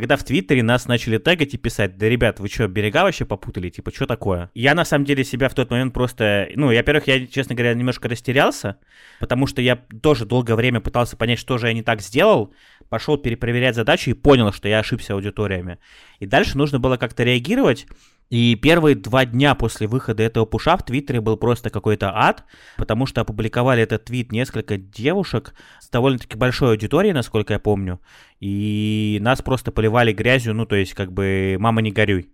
[0.00, 3.70] Когда в Твиттере нас начали тегать и писать, да, ребят, вы что, берега вообще попутали?
[3.70, 4.50] Типа, что такое?
[4.54, 6.48] Я, на самом деле, себя в тот момент просто...
[6.54, 8.78] Ну, во-первых, я, честно говоря, немножко растерялся,
[9.20, 12.52] потому что я тоже долгое время пытался понять, что же я не так сделал,
[12.88, 15.78] пошел перепроверять задачу и понял, что я ошибся аудиториями.
[16.20, 17.86] И дальше нужно было как-то реагировать,
[18.28, 22.44] и первые два дня после выхода этого пуша в Твиттере был просто какой-то ад,
[22.76, 28.00] потому что опубликовали этот твит несколько девушек с довольно-таки большой аудиторией, насколько я помню,
[28.40, 32.30] и нас просто поливали грязью, ну, то есть, как бы, мама не горюй.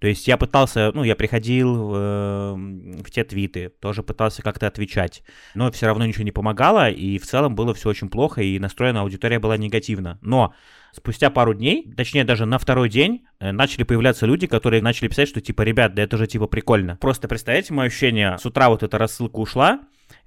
[0.00, 2.54] То есть я пытался, ну, я приходил э,
[3.04, 5.22] в те твиты, тоже пытался как-то отвечать,
[5.54, 9.02] но все равно ничего не помогало, и в целом было все очень плохо, и настроена
[9.02, 10.18] аудитория была негативно.
[10.22, 10.54] Но
[10.92, 15.28] спустя пару дней, точнее даже на второй день, э, начали появляться люди, которые начали писать,
[15.28, 16.96] что типа, ребят, да это же типа прикольно.
[16.96, 19.80] Просто представляете мое ощущение, с утра вот эта рассылка ушла,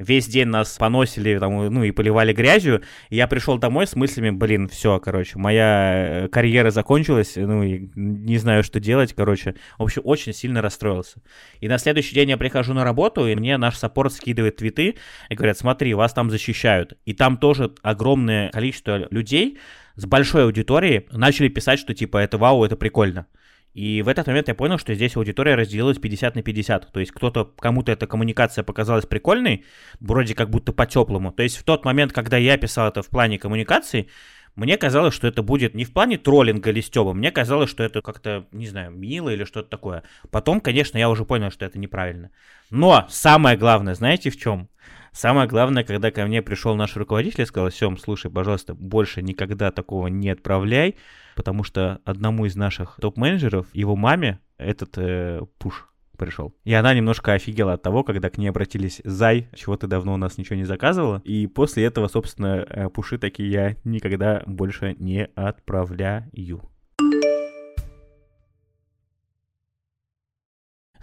[0.04, 2.82] весь день нас поносили, там, ну, и поливали грязью.
[3.10, 7.90] И я пришел домой с мыслями, блин, все, короче, моя э, карьера закончилась, ну, и
[7.96, 9.56] не знаю, что делать, короче.
[9.78, 11.22] В общем, очень сильно расстроился.
[11.60, 14.96] И на следующий день я прихожу на работу, и мне наш саппорт скидывает твиты
[15.30, 16.98] и говорят, смотри, вас там защищают.
[17.06, 19.60] И там тоже огромное количество людей
[19.96, 23.28] с большой аудиторией начали писать, что типа это вау, это прикольно.
[23.74, 26.92] И в этот момент я понял, что здесь аудитория разделилась 50 на 50.
[26.92, 29.66] То есть кто-то, кому-то эта коммуникация показалась прикольной,
[30.00, 31.32] вроде как будто по-теплому.
[31.32, 34.08] То есть в тот момент, когда я писал это в плане коммуникации,
[34.56, 38.02] мне казалось, что это будет не в плане троллинга или стёба, мне казалось, что это
[38.02, 40.04] как-то, не знаю, мило или что-то такое.
[40.30, 42.30] Потом, конечно, я уже понял, что это неправильно.
[42.70, 44.70] Но самое главное, знаете в чем?
[45.14, 49.72] Самое главное, когда ко мне пришел наш руководитель и сказал, Сем, слушай, пожалуйста, больше никогда
[49.72, 50.96] такого не отправляй,
[51.36, 56.56] потому что одному из наших топ-менеджеров, его маме, этот э, пуш пришел.
[56.64, 60.18] И она немножко офигела от того, когда к ней обратились «Зай, чего ты давно у
[60.18, 65.26] нас ничего не заказывала?» И после этого, собственно, э, пуши такие я никогда больше не
[65.36, 66.73] отправляю.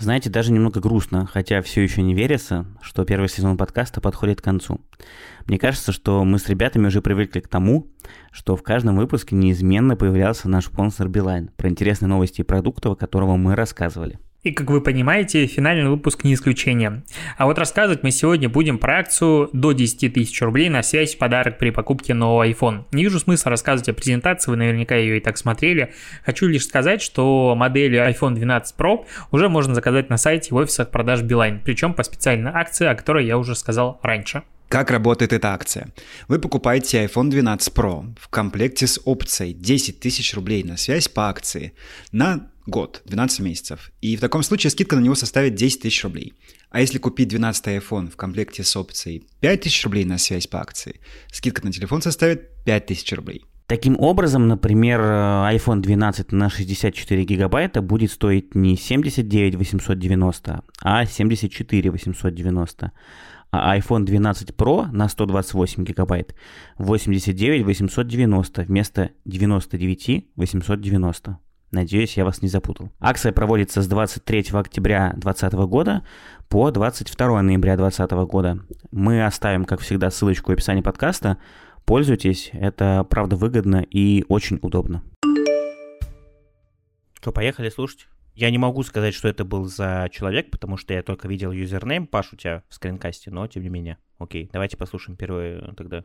[0.00, 4.44] Знаете, даже немного грустно, хотя все еще не верится, что первый сезон подкаста подходит к
[4.44, 4.80] концу.
[5.44, 7.86] Мне кажется, что мы с ребятами уже привыкли к тому,
[8.32, 12.94] что в каждом выпуске неизменно появлялся наш спонсор Билайн про интересные новости и продукты, о
[12.94, 14.18] которого мы рассказывали.
[14.42, 17.02] И, как вы понимаете, финальный выпуск не исключение.
[17.36, 21.18] А вот рассказывать мы сегодня будем про акцию до 10 тысяч рублей на связь в
[21.18, 22.84] подарок при покупке нового iPhone.
[22.92, 25.92] Не вижу смысла рассказывать о презентации, вы наверняка ее и так смотрели.
[26.24, 30.90] Хочу лишь сказать, что модели iPhone 12 Pro уже можно заказать на сайте в офисах
[30.90, 34.42] продаж Beeline, причем по специальной акции, о которой я уже сказал раньше.
[34.70, 35.88] Как работает эта акция?
[36.28, 41.28] Вы покупаете iPhone 12 Pro в комплекте с опцией 10 тысяч рублей на связь по
[41.28, 41.72] акции
[42.12, 43.92] на год, 12 месяцев.
[44.00, 46.32] И в таком случае скидка на него составит 10 тысяч рублей.
[46.70, 50.60] А если купить 12 iPhone в комплекте с опцией 5 тысяч рублей на связь по
[50.60, 53.44] акции, скидка на телефон составит 5 тысяч рублей.
[53.66, 61.90] Таким образом, например, iPhone 12 на 64 гигабайта будет стоить не 79 890, а 74
[61.90, 62.92] 890
[63.52, 66.34] а iPhone 12 Pro на 128 гигабайт
[66.78, 71.38] 89 890 вместо 99 890.
[71.70, 72.90] Надеюсь, я вас не запутал.
[72.98, 76.02] Акция проводится с 23 октября 2020 года
[76.48, 78.58] по 22 ноября 2020 года.
[78.90, 81.38] Мы оставим, как всегда, ссылочку в описании подкаста.
[81.84, 85.04] Пользуйтесь, это правда выгодно и очень удобно.
[87.14, 88.08] Что, поехали слушать?
[88.34, 92.06] Я не могу сказать, что это был за человек, потому что я только видел юзернейм,
[92.06, 93.98] Паш, у тебя в скринкасте, но тем не менее.
[94.18, 96.04] Окей, давайте послушаем первое тогда.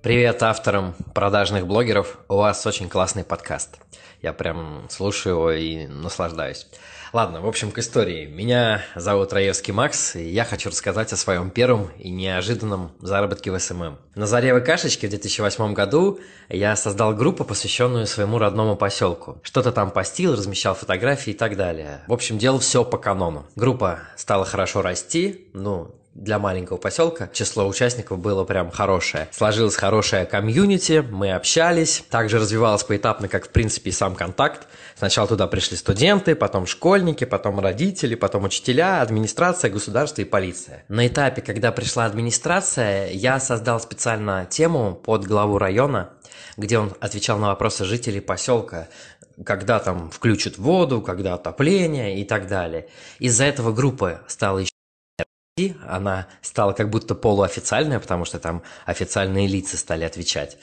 [0.00, 3.78] Привет авторам продажных блогеров, у вас очень классный подкаст.
[4.22, 6.68] Я прям слушаю его и наслаждаюсь.
[7.12, 8.26] Ладно, в общем, к истории.
[8.26, 13.58] Меня зовут Раевский Макс, и я хочу рассказать о своем первом и неожиданном заработке в
[13.58, 13.98] СММ.
[14.14, 19.40] На заре ВКшечки в 2008 году я создал группу, посвященную своему родному поселку.
[19.42, 22.02] Что-то там постил, размещал фотографии и так далее.
[22.06, 23.46] В общем, делал все по канону.
[23.56, 29.28] Группа стала хорошо расти, ну, для маленького поселка число участников было прям хорошее.
[29.30, 32.02] Сложилась хорошая комьюнити, мы общались.
[32.10, 34.66] Также развивалось поэтапно, как в принципе и сам контакт.
[34.96, 40.84] Сначала туда пришли студенты, потом школьники, потом родители, потом учителя, администрация, государство и полиция.
[40.88, 46.10] На этапе, когда пришла администрация, я создал специально тему под главу района,
[46.56, 48.88] где он отвечал на вопросы жителей поселка,
[49.44, 52.88] когда там включат воду, когда отопление и так далее.
[53.20, 54.64] Из-за этого группа стала
[55.86, 60.56] она стала как будто полуофициальная, потому что там официальные лица стали отвечать.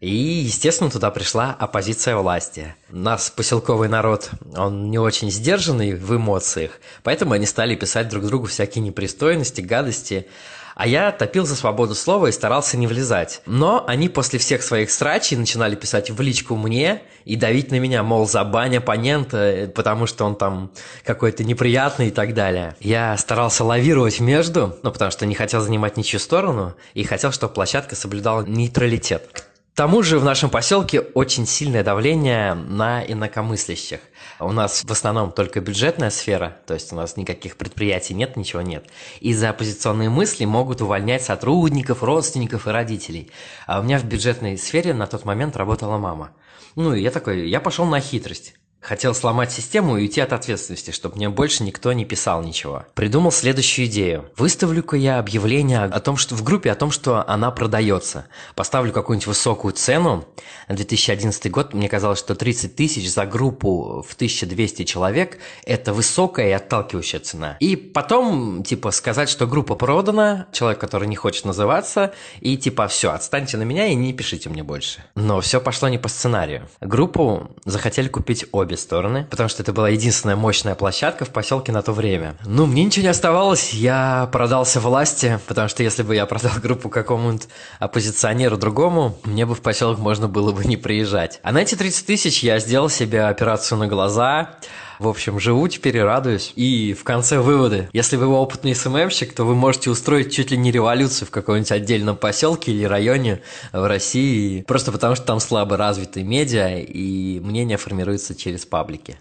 [0.00, 2.74] И, естественно, туда пришла оппозиция власти.
[2.88, 8.46] Нас, поселковый народ, он не очень сдержанный в эмоциях, поэтому они стали писать друг другу
[8.46, 10.26] всякие непристойности, гадости.
[10.74, 13.42] А я топил за свободу слова и старался не влезать.
[13.46, 18.02] Но они после всех своих срачей начинали писать в личку мне и давить на меня,
[18.02, 20.72] мол, забань оппонента, потому что он там
[21.04, 22.76] какой-то неприятный и так далее.
[22.80, 27.54] Я старался лавировать между, ну, потому что не хотел занимать ничью сторону и хотел, чтобы
[27.54, 29.46] площадка соблюдала нейтралитет.
[29.72, 34.00] К тому же в нашем поселке очень сильное давление на инакомыслящих.
[34.44, 38.62] У нас в основном только бюджетная сфера, то есть у нас никаких предприятий нет, ничего
[38.62, 38.86] нет.
[39.20, 43.30] И за оппозиционные мысли могут увольнять сотрудников, родственников и родителей.
[43.66, 46.32] А у меня в бюджетной сфере на тот момент работала мама.
[46.76, 48.54] Ну и я такой, я пошел на хитрость.
[48.82, 52.84] Хотел сломать систему и уйти от ответственности, чтобы мне больше никто не писал ничего.
[52.94, 54.28] Придумал следующую идею.
[54.36, 58.26] Выставлю-ка я объявление о том, что в группе о том, что она продается.
[58.56, 60.24] Поставлю какую-нибудь высокую цену.
[60.68, 66.48] На 2011 год мне казалось, что 30 тысяч за группу в 1200 человек– это высокая
[66.48, 67.56] и отталкивающая цена.
[67.60, 73.12] И потом, типа, сказать, что группа продана, человек, который не хочет называться, и типа, все,
[73.12, 75.04] отстаньте на меня и не пишите мне больше.
[75.14, 76.68] Но все пошло не по сценарию.
[76.80, 81.72] Группу захотели купить обе обе стороны, потому что это была единственная мощная площадка в поселке
[81.72, 82.36] на то время.
[82.44, 86.88] Ну, мне ничего не оставалось, я продался власти, потому что если бы я продал группу
[86.88, 91.40] какому-нибудь оппозиционеру другому, мне бы в поселок можно было бы не приезжать.
[91.42, 94.56] А на эти 30 тысяч я сделал себе операцию на глаза,
[95.02, 96.52] в общем, живу теперь и радуюсь.
[96.56, 97.88] И в конце выводы.
[97.92, 102.16] Если вы опытный СММщик, то вы можете устроить чуть ли не революцию в каком-нибудь отдельном
[102.16, 108.34] поселке или районе в России, просто потому что там слабо развиты медиа, и мнение формируется
[108.34, 109.18] через паблики.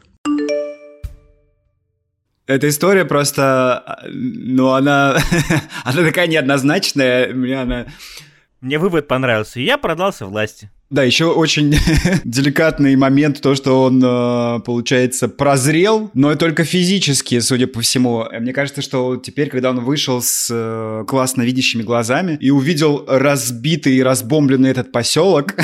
[2.45, 5.17] Эта история просто, ну, она,
[5.83, 7.87] она такая неоднозначная, мне она...
[8.59, 10.69] Мне вывод понравился, и я продался власти.
[10.91, 11.73] Да, еще очень
[12.25, 18.25] деликатный момент, то, что он, э, получается, прозрел, но только физически, судя по всему.
[18.37, 23.95] Мне кажется, что теперь, когда он вышел с э, классно видящими глазами и увидел разбитый
[23.95, 25.55] и разбомбленный этот поселок,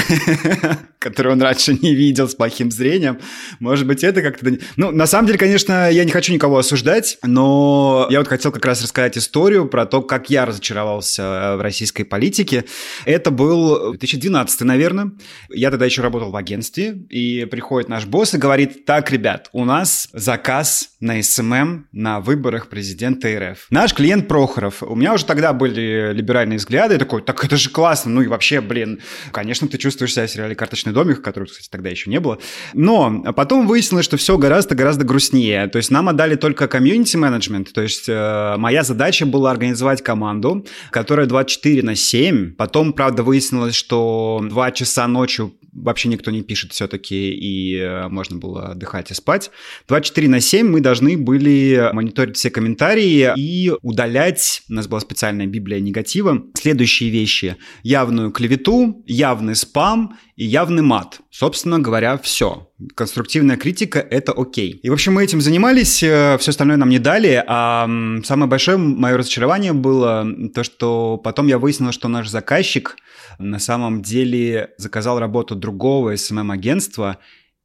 [1.10, 3.20] который он раньше не видел с плохим зрением,
[3.60, 4.58] может быть, это как-то...
[4.76, 8.66] Ну, на самом деле, конечно, я не хочу никого осуждать, но я вот хотел как
[8.66, 12.66] раз рассказать историю про то, как я разочаровался в российской политике.
[13.06, 15.12] Это был 2012, наверное.
[15.50, 19.66] Я тогда еще работал в агентстве, и приходит наш босс и говорит, так, ребят, у
[19.66, 23.68] нас заказ на СММ на выборах президента РФ.
[23.70, 24.84] Наш клиент Прохоров.
[24.84, 26.96] У меня уже тогда были либеральные взгляды.
[26.96, 28.12] Я такой, так это же классно.
[28.12, 29.00] Ну и вообще, блин,
[29.32, 32.40] конечно, ты чувствуешь себя в сериале «Карточный домик», который, кстати, тогда еще не было.
[32.74, 35.68] Но потом выяснилось, что все гораздо-гораздо грустнее.
[35.68, 37.72] То есть нам отдали только комьюнити-менеджмент.
[37.72, 42.56] То есть э, моя задача была организовать команду, которая 24 на 7.
[42.56, 48.38] Потом, правда, выяснилось, что 2 часа ночью вообще никто не пишет все-таки, и э, можно
[48.38, 49.52] было отдыхать и спать.
[49.88, 55.46] 24 на 7 мы должны были мониторить все комментарии и удалять, у нас была специальная
[55.46, 57.58] библия негатива, следующие вещи.
[57.84, 61.20] Явную клевету, явный спам и явный мат.
[61.32, 62.70] Собственно говоря, все.
[62.96, 64.80] Конструктивная критика— это окей.
[64.84, 67.90] И, в общем, мы этим занимались, э, все остальное нам не дали, а
[68.24, 72.98] самое большое мое разочарование было то, что потом я выяснил, что наш заказчик
[73.40, 77.18] на самом деле заказал работу другого SMM-агентства,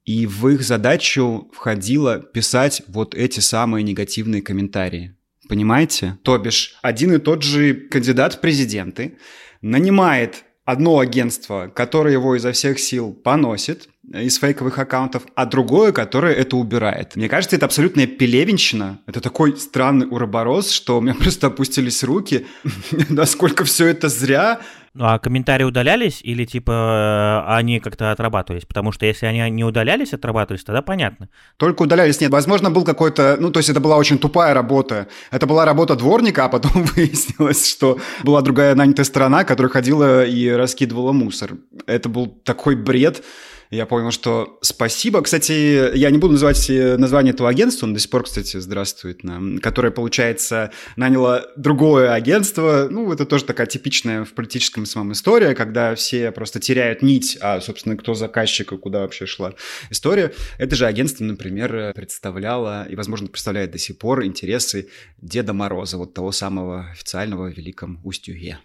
[0.06, 5.14] и в их задачу входило писать вот эти самые негативные комментарии.
[5.46, 6.18] Понимаете?
[6.22, 9.18] То бишь, один и тот же кандидат в президенты
[9.60, 16.34] нанимает одно агентство, которое его изо всех сил поносит из фейковых аккаунтов, а другое, которое
[16.34, 17.14] это убирает.
[17.16, 19.00] Мне кажется, это абсолютная пелевенщина.
[19.06, 22.46] Это такой странный уроборос, что у меня просто опустились руки.
[23.08, 24.60] Насколько все это зря.
[24.94, 28.66] Ну а комментарии удалялись или типа они как-то отрабатывались?
[28.66, 31.30] Потому что если они не удалялись, отрабатывались, тогда понятно.
[31.56, 32.30] Только удалялись, нет.
[32.30, 33.38] Возможно, был какой-то...
[33.40, 35.08] Ну, то есть это была очень тупая работа.
[35.30, 40.50] Это была работа дворника, а потом выяснилось, что была другая нанятая сторона, которая ходила и
[40.50, 41.52] раскидывала мусор.
[41.86, 43.24] Это был такой бред
[43.72, 45.22] я понял, что спасибо.
[45.22, 49.24] Кстати, я не буду называть э, название этого агентства, он до сих пор, кстати, здравствует
[49.24, 52.88] нам, которое, получается, наняло другое агентство.
[52.90, 57.62] Ну, это тоже такая типичная в политическом самом история, когда все просто теряют нить, а,
[57.62, 59.54] собственно, кто заказчик и куда вообще шла
[59.88, 60.34] история.
[60.58, 66.12] Это же агентство, например, представляло и, возможно, представляет до сих пор интересы Деда Мороза, вот
[66.12, 68.58] того самого официального в Великом Устюге.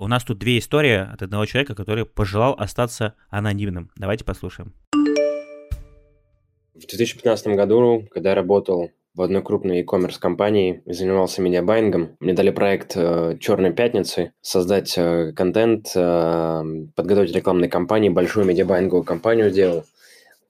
[0.00, 3.90] У нас тут две истории от одного человека, который пожелал остаться анонимным.
[3.96, 4.72] Давайте послушаем.
[6.74, 12.16] В 2015 году, когда я работал в одной крупной e-commerce компании занимался медиабайингом.
[12.18, 16.64] Мне дали проект э, «Черной пятницы» создать э, контент, э,
[16.96, 19.84] подготовить рекламные кампании, большую медиабайинговую кампанию сделал.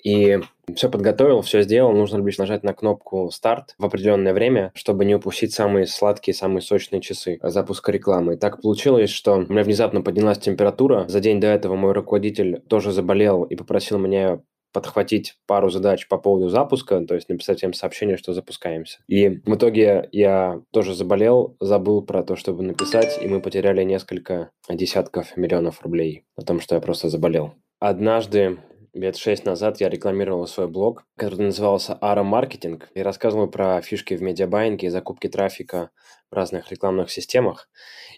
[0.02, 0.38] И
[0.74, 1.92] все подготовил, все сделал.
[1.92, 6.62] Нужно лишь нажать на кнопку «Старт» в определенное время, чтобы не упустить самые сладкие, самые
[6.62, 8.34] сочные часы запуска рекламы.
[8.34, 11.06] И так получилось, что у меня внезапно поднялась температура.
[11.08, 14.40] За день до этого мой руководитель тоже заболел и попросил меня
[14.72, 18.98] подхватить пару задач по поводу запуска, то есть написать им сообщение, что запускаемся.
[19.08, 24.50] И в итоге я тоже заболел, забыл про то, чтобы написать, и мы потеряли несколько
[24.68, 27.54] десятков миллионов рублей о том, что я просто заболел.
[27.80, 28.58] Однажды
[28.92, 34.14] лет шесть назад я рекламировал свой блог, который назывался Ара Маркетинг, и рассказывал про фишки
[34.14, 35.90] в медиабайинге и закупки трафика
[36.30, 37.68] в разных рекламных системах.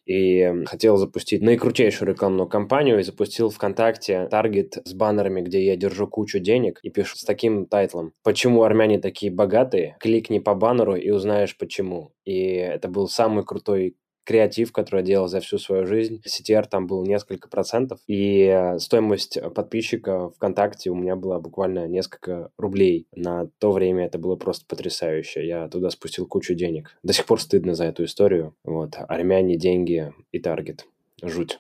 [0.05, 6.07] И хотел запустить наикрутейшую рекламную кампанию и запустил ВКонтакте таргет с баннерами, где я держу
[6.07, 9.97] кучу денег и пишу с таким тайтлом «Почему армяне такие богатые?
[10.01, 12.12] Кликни по баннеру и узнаешь почему».
[12.25, 16.23] И это был самый крутой креатив, который я делал за всю свою жизнь.
[16.27, 22.51] CTR там был несколько процентов, и э, стоимость подписчика ВКонтакте у меня была буквально несколько
[22.57, 23.07] рублей.
[23.14, 25.47] На то время это было просто потрясающе.
[25.47, 26.97] Я туда спустил кучу денег.
[27.03, 28.55] До сих пор стыдно за эту историю.
[28.64, 30.87] Вот, армяне, деньги и таргет.
[31.23, 31.59] Жуть.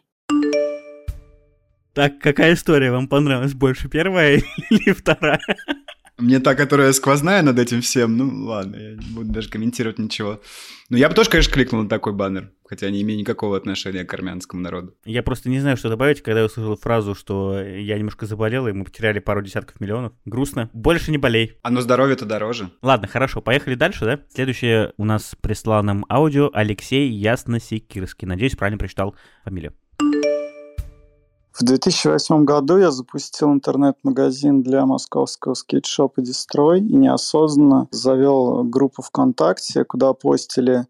[1.94, 4.40] Так, какая история вам понравилась больше, первая
[4.70, 5.40] или вторая?
[6.18, 10.40] Мне та, которая сквозная над этим всем, ну ладно, я не буду даже комментировать ничего.
[10.88, 14.12] Ну, я бы тоже, конечно, кликнул на такой баннер, хотя не имею никакого отношения к
[14.12, 14.94] армянскому народу.
[15.04, 18.72] Я просто не знаю, что добавить, когда я услышал фразу, что я немножко заболел, и
[18.72, 20.12] мы потеряли пару десятков миллионов.
[20.24, 20.68] Грустно.
[20.72, 21.56] Больше не болей.
[21.62, 22.70] А но здоровье-то дороже.
[22.82, 24.20] Ладно, хорошо, поехали дальше, да?
[24.28, 28.28] Следующее у нас прислал нам аудио Алексей Ясносекирский.
[28.28, 29.74] Надеюсь, правильно прочитал фамилию.
[31.52, 39.84] В 2008 году я запустил интернет-магазин для московского скейтшопа «Дестрой» и неосознанно завел группу ВКонтакте,
[39.84, 40.86] куда постили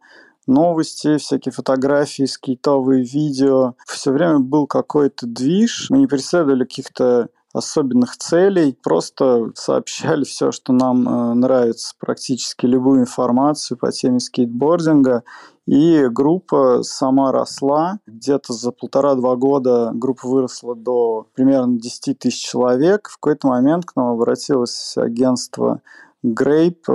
[0.47, 3.75] новости, всякие фотографии, скейтовые видео.
[3.87, 5.89] Все время был какой-то движ.
[5.91, 13.01] Мы не преследовали каких-то особенных целей, просто сообщали все, что нам э, нравится, практически любую
[13.03, 15.23] информацию по теме скейтбординга.
[15.67, 18.01] И группа сама росла.
[18.07, 23.09] Где-то за полтора-два года группа выросла до примерно 10 тысяч человек.
[23.09, 25.81] В какой-то момент к нам обратилось агентство
[26.23, 26.87] Grape.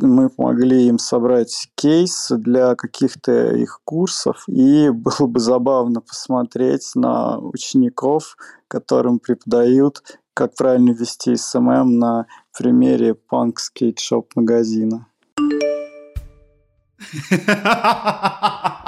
[0.00, 4.44] Мы помогли им собрать кейс для каких-то их курсов.
[4.48, 8.36] И было бы забавно посмотреть на учеников,
[8.68, 10.02] которым преподают,
[10.34, 15.08] как правильно вести СММ на примере панк скейт-шоп магазина.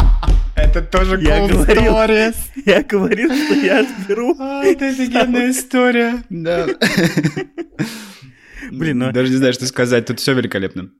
[0.58, 2.34] Это тоже я говорил,
[2.66, 4.36] Я говорил, что я отберу.
[4.40, 6.22] А, это офигенная история.
[6.28, 6.66] Да.
[8.70, 9.12] Блин, ну...
[9.12, 10.06] Даже не знаю, что сказать.
[10.06, 10.90] Тут все великолепно.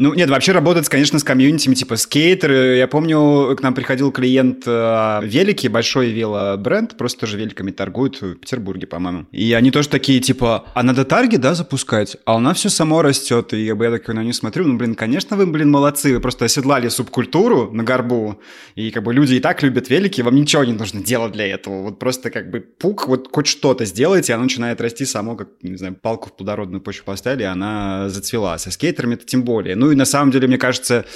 [0.00, 2.76] Ну, нет, вообще работать, конечно, с комьюнитими, типа скейтеры.
[2.76, 8.36] Я помню, к нам приходил клиент э, велики, большой велобренд, просто тоже великами торгуют в
[8.36, 9.26] Петербурге, по-моему.
[9.32, 12.16] И они тоже такие, типа, а надо тарги, да, запускать?
[12.26, 13.52] А у нас все само растет.
[13.52, 16.86] И я такой на них смотрю, ну, блин, конечно, вы, блин, молодцы, вы просто оседлали
[16.86, 18.40] субкультуру на горбу,
[18.76, 21.82] и как бы люди и так любят велики, вам ничего не нужно делать для этого.
[21.82, 25.76] Вот просто как бы пук, вот хоть что-то сделайте, оно начинает расти само, как, не
[25.76, 28.58] знаю, палку в плодородную почву поставили, она зацвела.
[28.58, 29.74] Со скейтерами это тем более.
[29.74, 31.06] Ну, ну и на самом деле, мне кажется,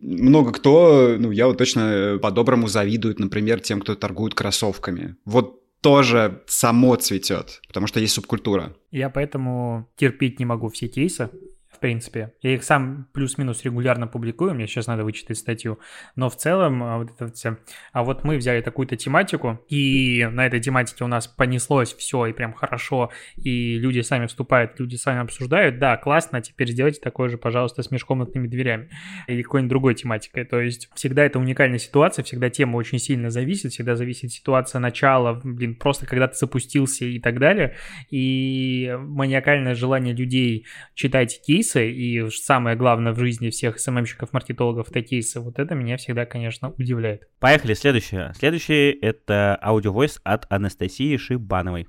[0.00, 5.16] много кто, ну я вот точно по-доброму завидует, например, тем, кто торгует кроссовками.
[5.24, 8.76] Вот тоже само цветет, потому что есть субкультура.
[8.92, 11.30] Я поэтому терпеть не могу все кейсы,
[11.70, 12.32] в принципе.
[12.42, 15.78] Я их сам плюс-минус регулярно публикую, мне сейчас надо вычитать статью.
[16.16, 17.58] Но в целом, а, вот это все.
[17.92, 22.32] А вот мы взяли такую-то тематику, и на этой тематике у нас понеслось все, и
[22.32, 25.78] прям хорошо, и люди сами вступают, люди сами обсуждают.
[25.78, 28.90] Да, классно, теперь сделайте такое же, пожалуйста, с межкомнатными дверями
[29.28, 30.44] или какой-нибудь другой тематикой.
[30.44, 35.40] То есть всегда это уникальная ситуация, всегда тема очень сильно зависит, всегда зависит ситуация начала,
[35.42, 37.76] блин, просто когда ты запустился и так далее.
[38.10, 45.02] И маниакальное желание людей читать кейсы, кейсы, и самое главное в жизни всех СММщиков-маркетологов это
[45.02, 47.28] кейсы, вот это меня всегда, конечно, удивляет.
[47.38, 48.32] Поехали, следующее.
[48.38, 51.86] Следующее— это аудиовойс от Анастасии Шибановой.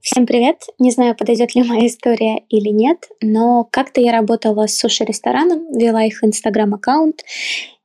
[0.00, 0.58] Всем привет!
[0.78, 6.04] Не знаю, подойдет ли моя история или нет, но как-то я работала с суши-рестораном, вела
[6.04, 7.22] их инстаграм-аккаунт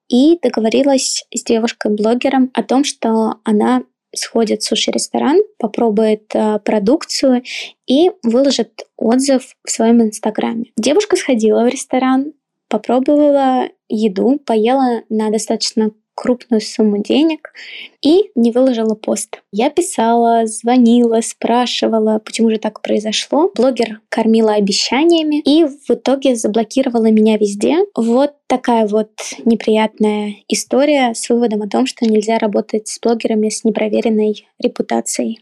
[0.10, 3.84] и договорилась с девушкой-блогером о том, что она
[4.16, 7.44] сходит в суши-ресторан, попробует э, продукцию
[7.88, 10.66] и выложит отзыв в своем инстаграме.
[10.78, 12.34] Девушка сходила в ресторан,
[12.68, 17.54] попробовала еду, поела на достаточно крупную сумму денег
[18.02, 19.42] и не выложила пост.
[19.54, 23.50] Я писала, звонила, спрашивала, почему же так произошло.
[23.56, 27.78] Блогер кормила обещаниями и в итоге заблокировала меня везде.
[27.96, 29.12] Вот такая вот
[29.46, 35.40] неприятная история с выводом о том, что нельзя работать с блогерами с непроверенной репутацией.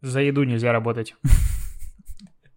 [0.00, 1.14] За еду нельзя работать.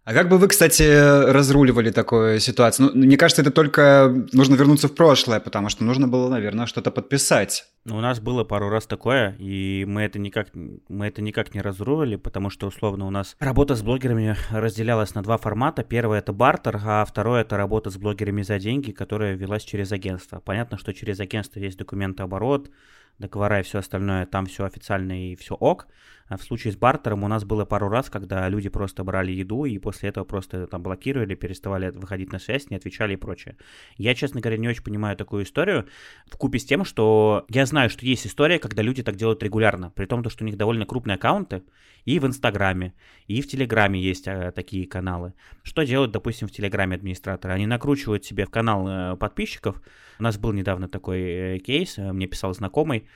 [0.06, 0.84] А как бы вы, кстати,
[1.32, 2.92] разруливали такую ситуацию?
[2.94, 6.92] Ну, мне кажется, это только нужно вернуться в прошлое, потому что нужно было, наверное, что-то
[6.92, 7.64] подписать.
[7.84, 11.60] Ну, у нас было пару раз такое, и мы это никак, мы это никак не
[11.60, 15.82] разрулили, потому что, условно, у нас работа с блогерами разделялась на два формата.
[15.82, 20.38] Первое— это бартер, а второе— это работа с блогерами за деньги, которая велась через агентство.
[20.38, 22.70] Понятно, что через агентство есть документооборот,
[23.18, 25.88] договора и все остальное, там все официально и все ок.
[26.28, 29.64] А в случае с бартером у нас было пару раз, когда люди просто брали еду
[29.64, 33.56] и после этого просто там блокировали, переставали выходить на связь, не отвечали и прочее.
[33.96, 35.86] Я, честно говоря, не очень понимаю такую историю,
[36.26, 39.90] в купе с тем, что я знаю, что есть история, когда люди так делают регулярно,
[39.90, 41.62] при том, что у них довольно крупные аккаунты,
[42.06, 42.94] и в Инстаграме,
[43.26, 45.34] и в Телеграме есть а, такие каналы.
[45.64, 47.52] Что делают, допустим, в Телеграме администраторы?
[47.52, 49.82] Они накручивают себе в канал а, подписчиков.
[50.18, 53.08] У нас был недавно такой э, кейс, э, мне писал знакомый,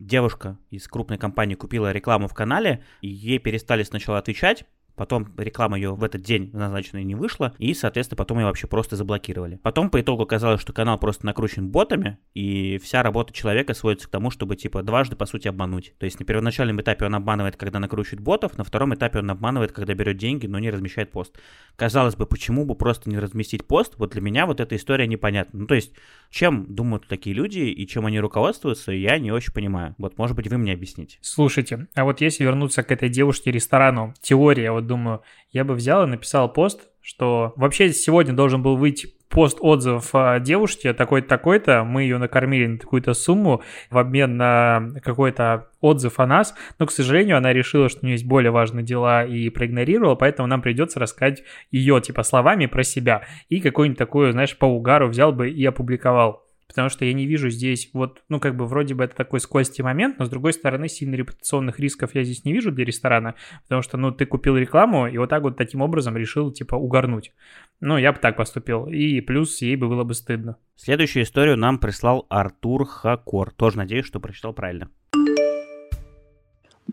[0.00, 4.64] девушка из крупной компании купила рекламу в канале, и ей перестали сначала отвечать,
[5.00, 8.96] Потом реклама ее в этот день назначенная не вышла, и, соответственно, потом ее вообще просто
[8.96, 9.58] заблокировали.
[9.62, 14.10] Потом по итогу оказалось, что канал просто накручен ботами, и вся работа человека сводится к
[14.10, 15.94] тому, чтобы, типа, дважды, по сути, обмануть.
[15.96, 19.72] То есть на первоначальном этапе он обманывает, когда накручивает ботов, на втором этапе он обманывает,
[19.72, 21.34] когда берет деньги, но не размещает пост.
[21.76, 23.94] Казалось бы, почему бы просто не разместить пост?
[23.96, 25.60] Вот для меня вот эта история непонятна.
[25.60, 25.94] Ну, то есть,
[26.28, 29.94] чем думают такие люди и чем они руководствуются, я не очень понимаю.
[29.96, 31.16] Вот, может быть, вы мне объясните.
[31.22, 36.06] Слушайте, а вот если вернуться к этой девушке-ресторану, теория, вот думаю, я бы взял и
[36.06, 42.02] написал пост, что вообще сегодня должен был выйти пост отзыв о девушке такой-то, такой-то, мы
[42.02, 47.36] ее накормили на такую-то сумму в обмен на какой-то отзыв о нас, но, к сожалению,
[47.36, 51.44] она решила, что у нее есть более важные дела и проигнорировала, поэтому нам придется рассказать
[51.70, 53.22] ее, типа, словами про себя.
[53.48, 57.50] И какую-нибудь такую, знаешь, по угару взял бы и опубликовал потому что я не вижу
[57.50, 60.88] здесь вот, ну, как бы вроде бы это такой скользкий момент, но с другой стороны
[60.88, 65.08] сильно репутационных рисков я здесь не вижу для ресторана, потому что, ну, ты купил рекламу
[65.08, 67.32] и вот так вот таким образом решил, типа, угорнуть.
[67.80, 70.58] Ну, я бы так поступил, и плюс ей бы было бы стыдно.
[70.76, 74.90] Следующую историю нам прислал Артур Хакор, тоже надеюсь, что прочитал правильно.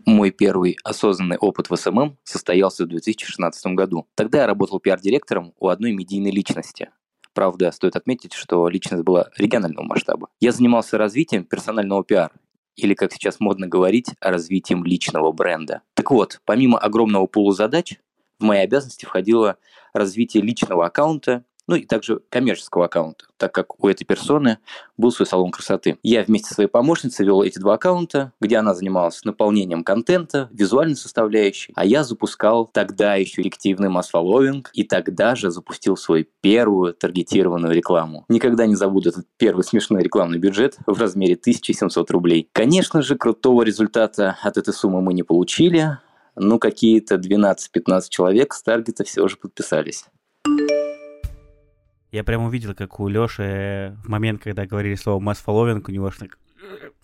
[0.04, 4.08] Мой первый осознанный опыт в СММ состоялся в 2016 году.
[4.16, 6.90] Тогда я работал пиар-директором у одной медийной личности.
[7.38, 10.28] Правда, стоит отметить, что личность была регионального масштаба.
[10.40, 12.32] Я занимался развитием персонального пиара,
[12.74, 15.82] или, как сейчас модно говорить, развитием личного бренда.
[15.94, 18.00] Так вот, помимо огромного пула задач,
[18.40, 19.56] в мои обязанности входило
[19.92, 24.58] развитие личного аккаунта ну и также коммерческого аккаунта, так как у этой персоны
[24.96, 25.98] был свой салон красоты.
[26.02, 30.96] Я вместе со своей помощницей вел эти два аккаунта, где она занималась наполнением контента, визуальной
[30.96, 37.74] составляющей, а я запускал тогда еще эффективный масс-фолловинг и тогда же запустил свою первую таргетированную
[37.74, 38.24] рекламу.
[38.28, 42.48] Никогда не забуду этот первый смешной рекламный бюджет в размере 1700 рублей.
[42.52, 45.98] Конечно же, крутого результата от этой суммы мы не получили,
[46.34, 50.06] но какие-то 12-15 человек с таргета все же подписались.
[52.10, 56.06] Я прямо увидел, как у Лёши в момент, когда говорили слово масс фолловинг, у него
[56.06, 56.38] аж так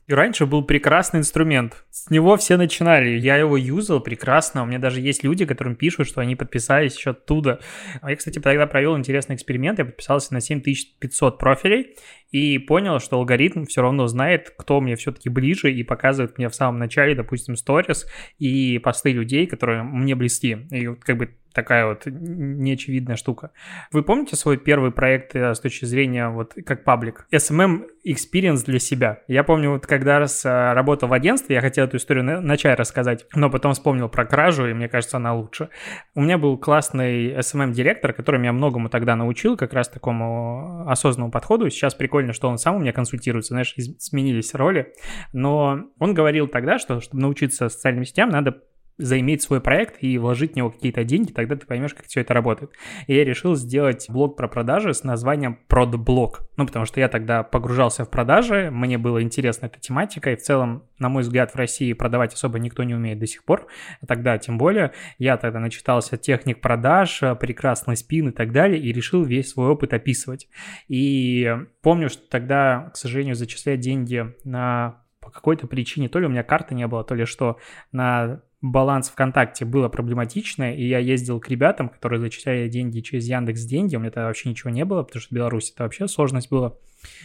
[0.07, 1.87] и раньше был прекрасный инструмент.
[1.91, 3.19] С него все начинали.
[3.19, 4.63] Я его юзал прекрасно.
[4.63, 7.61] У меня даже есть люди, которым пишут, что они подписались еще оттуда.
[8.03, 9.79] А я, кстати, тогда провел интересный эксперимент.
[9.79, 11.97] Я подписался на 7500 профилей
[12.31, 16.55] и понял, что алгоритм все равно знает, кто мне все-таки ближе и показывает мне в
[16.55, 18.07] самом начале, допустим, сторис
[18.39, 20.67] и посты людей, которые мне близки.
[20.71, 23.53] И вот как бы такая вот неочевидная штука.
[23.93, 27.27] Вы помните свой первый проект э, с точки зрения вот как паблик?
[27.33, 29.21] SMM experience для себя.
[29.29, 33.27] Я помню, вот когда раз э, работал в агентстве, я хотел эту историю начать рассказать,
[33.35, 35.69] но потом вспомнил про кражу, и мне кажется, она лучше.
[36.15, 41.71] У меня был классный SMM-директор, который меня многому тогда научил, как раз такому осознанному подходу.
[41.71, 44.93] Сейчас прикольно, что он сам у меня консультируется, знаешь, сменились роли.
[45.33, 48.61] Но он говорил тогда, что чтобы научиться социальным сетям, надо
[48.97, 52.33] заиметь свой проект и вложить в него какие-то деньги, тогда ты поймешь, как все это
[52.35, 52.71] работает.
[53.07, 56.35] И я решил сделать блог про продажи с названием ProdBlog.
[56.57, 60.43] Ну, потому что я тогда погружался в продажи, мне было интересна эта тематика, и в
[60.43, 63.67] целом, на мой взгляд, в России продавать особо никто не умеет до сих пор.
[64.07, 64.93] Тогда тем более.
[65.19, 69.93] Я тогда начитался техник продаж, прекрасный спин и так далее, и решил весь свой опыт
[69.93, 70.49] описывать.
[70.87, 76.29] И помню, что тогда, к сожалению, зачислять деньги на по какой-то причине, то ли у
[76.29, 77.59] меня карты не было, то ли что,
[77.93, 83.65] на баланс ВКонтакте было проблематично, и я ездил к ребятам, которые зачисляли деньги через Яндекс
[83.65, 86.51] Деньги, у меня тогда вообще ничего не было, потому что в Беларуси это вообще сложность
[86.51, 86.75] была.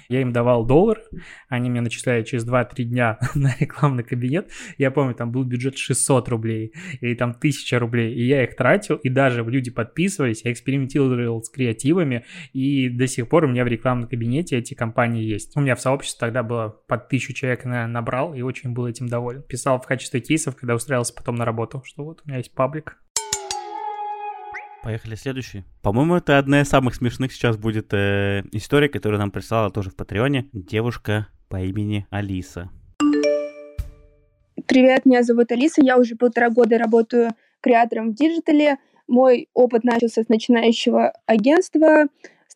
[0.07, 1.01] Я им давал доллар,
[1.47, 4.49] они мне начисляли через 2-3 дня на рекламный кабинет.
[4.77, 8.95] Я помню, там был бюджет 600 рублей или там 1000 рублей, и я их тратил,
[8.95, 13.67] и даже люди подписывались, я экспериментировал с креативами, и до сих пор у меня в
[13.67, 15.55] рекламном кабинете эти компании есть.
[15.55, 19.07] У меня в сообществе тогда было под 1000 человек, наверное, набрал, и очень был этим
[19.07, 19.43] доволен.
[19.43, 22.97] Писал в качестве кейсов, когда устраивался потом на работу, что вот у меня есть паблик.
[24.81, 25.65] Поехали следующий.
[25.81, 29.95] По-моему, это одна из самых смешных сейчас будет э, история, которую нам прислала тоже в
[29.95, 30.47] Патреоне.
[30.53, 32.69] Девушка по имени Алиса.
[34.67, 35.81] Привет, меня зовут Алиса.
[35.81, 38.77] Я уже полтора года работаю креатором в диджитале.
[39.07, 42.07] Мой опыт начался с начинающего агентства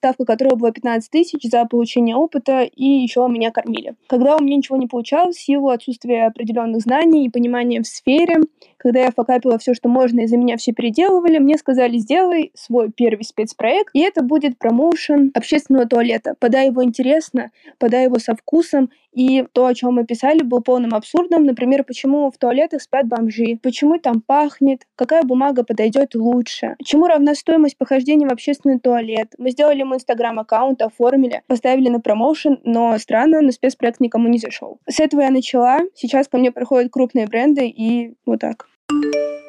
[0.03, 3.95] ставка которого была 15 тысяч за получение опыта, и еще меня кормили.
[4.07, 8.39] Когда у меня ничего не получалось, в силу отсутствия определенных знаний и понимания в сфере,
[8.83, 12.91] когда я факапила все, что можно, и за меня все переделывали, мне сказали, сделай свой
[12.91, 16.35] первый спецпроект, и это будет промоушен общественного туалета.
[16.37, 20.93] Подай его интересно, подай его со вкусом, и то, о чем мы писали, был полным
[20.93, 21.45] абсурдом.
[21.45, 27.35] Например, почему в туалетах спят бомжи, почему там пахнет, какая бумага подойдет лучше, чему равна
[27.35, 29.33] стоимость похождения в общественный туалет.
[29.37, 34.79] Мы сделали ему инстаграм-аккаунт, оформили, поставили на промоушен, но странно, на спецпроект никому не зашел.
[34.89, 35.79] С этого я начала.
[35.95, 38.67] Сейчас ко мне приходят крупные бренды, и вот так.
[39.01, 39.42] you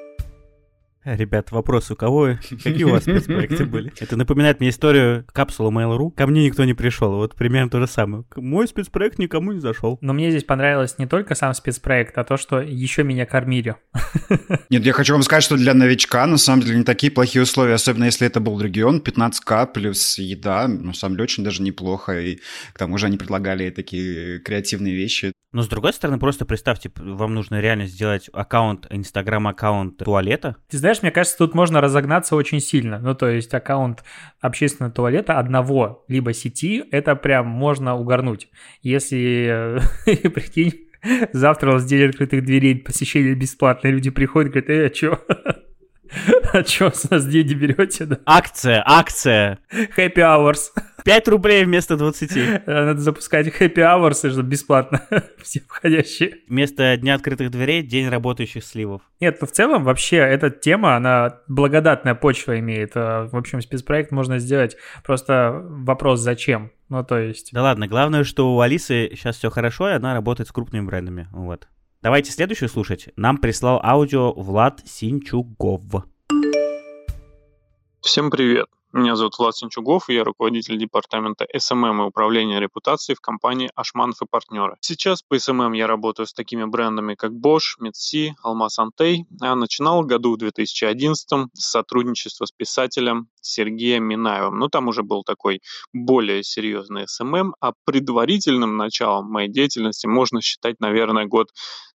[1.05, 2.39] Ребят, вопрос у кого?
[2.49, 3.93] Какие у вас спецпроекты были?
[4.01, 6.11] Это напоминает мне историю капсулы Mail.ru.
[6.13, 7.17] Ко мне никто не пришел.
[7.17, 8.25] Вот примерно то же самое.
[8.37, 9.99] Мой спецпроект никому не зашел.
[10.01, 13.77] Но мне здесь понравилось не только сам спецпроект, а то, что еще меня кормили.
[14.71, 17.75] Нет, я хочу вам сказать, что для новичка на самом деле не такие плохие условия,
[17.75, 22.19] особенно если это был регион, 15к плюс еда, на самом деле очень даже неплохо.
[22.19, 22.39] И
[22.73, 25.33] к тому же они предлагали такие креативные вещи.
[25.55, 30.57] Но с другой стороны, просто представьте, вам нужно реально сделать аккаунт, инстаграм-аккаунт туалета.
[30.69, 32.99] Ты знаешь, мне кажется, тут можно разогнаться очень сильно.
[32.99, 34.05] Ну, то есть аккаунт
[34.41, 38.49] общественного туалета одного, либо сети, это прям можно угорнуть.
[38.83, 39.81] Если,
[40.29, 40.89] прикинь,
[41.33, 45.21] завтра у вас день открытых дверей, посещение бесплатное, люди приходят, говорят, эй, а чё?
[46.53, 48.05] А что с нас деньги берете?
[48.05, 48.21] Да?
[48.25, 49.59] Акция, акция.
[49.97, 50.71] Happy hours.
[51.05, 52.25] 5 рублей вместо 20.
[52.67, 55.03] Э, надо запускать happy hours, чтобы бесплатно
[55.43, 56.39] все входящие.
[56.49, 59.03] Вместо дня открытых дверей день работающих сливов.
[59.21, 62.93] Нет, ну в целом вообще эта тема, она благодатная почва имеет.
[62.97, 64.77] Э, в общем, спецпроект можно сделать.
[65.05, 66.71] Просто вопрос зачем?
[66.89, 67.51] Ну, то есть...
[67.53, 71.29] Да ладно, главное, что у Алисы сейчас все хорошо, и она работает с крупными брендами.
[71.33, 71.69] Вот.
[72.03, 73.09] Давайте следующую слушать.
[73.17, 75.83] Нам прислал аудио Влад Синчугов.
[78.01, 78.67] Всем привет.
[78.97, 84.27] Меня зовут Влад Синчугов, я руководитель департамента SMM и управления репутацией в компании Ашманов и
[84.31, 84.77] партнеры.
[84.83, 90.07] Сейчас по SMM я работаю с такими брендами, как Bosch, Metsi, Алмаз-Антей, а начинал в
[90.07, 94.59] году в 2011 с сотрудничества с писателем Сергеем Минаевым.
[94.59, 95.61] Ну, там уже был такой
[95.93, 101.49] более серьезный СММ, а предварительным началом моей деятельности можно считать, наверное, год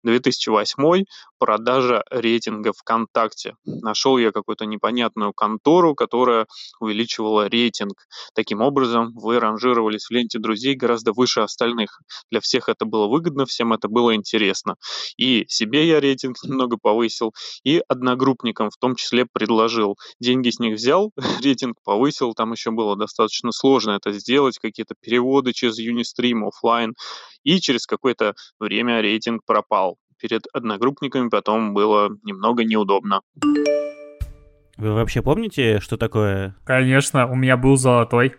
[0.03, 1.03] 2008
[1.39, 3.55] продажа рейтинга ВКонтакте.
[3.65, 6.47] Нашел я какую-то непонятную контору, которая
[6.79, 8.07] увеличивала рейтинг.
[8.33, 11.99] Таким образом, вы ранжировались в ленте друзей гораздо выше остальных.
[12.31, 14.75] Для всех это было выгодно, всем это было интересно.
[15.17, 17.33] И себе я рейтинг немного повысил,
[17.63, 19.95] и одногруппникам в том числе предложил.
[20.19, 21.11] Деньги с них взял,
[21.41, 26.93] рейтинг повысил, там еще было достаточно сложно это сделать, какие-то переводы через Unistream офлайн,
[27.43, 29.97] и через какое-то время рейтинг пропал.
[30.19, 33.21] Перед одногруппниками потом было немного неудобно.
[34.77, 36.55] Вы вообще помните, что такое?
[36.65, 38.35] Конечно, у меня был золотой.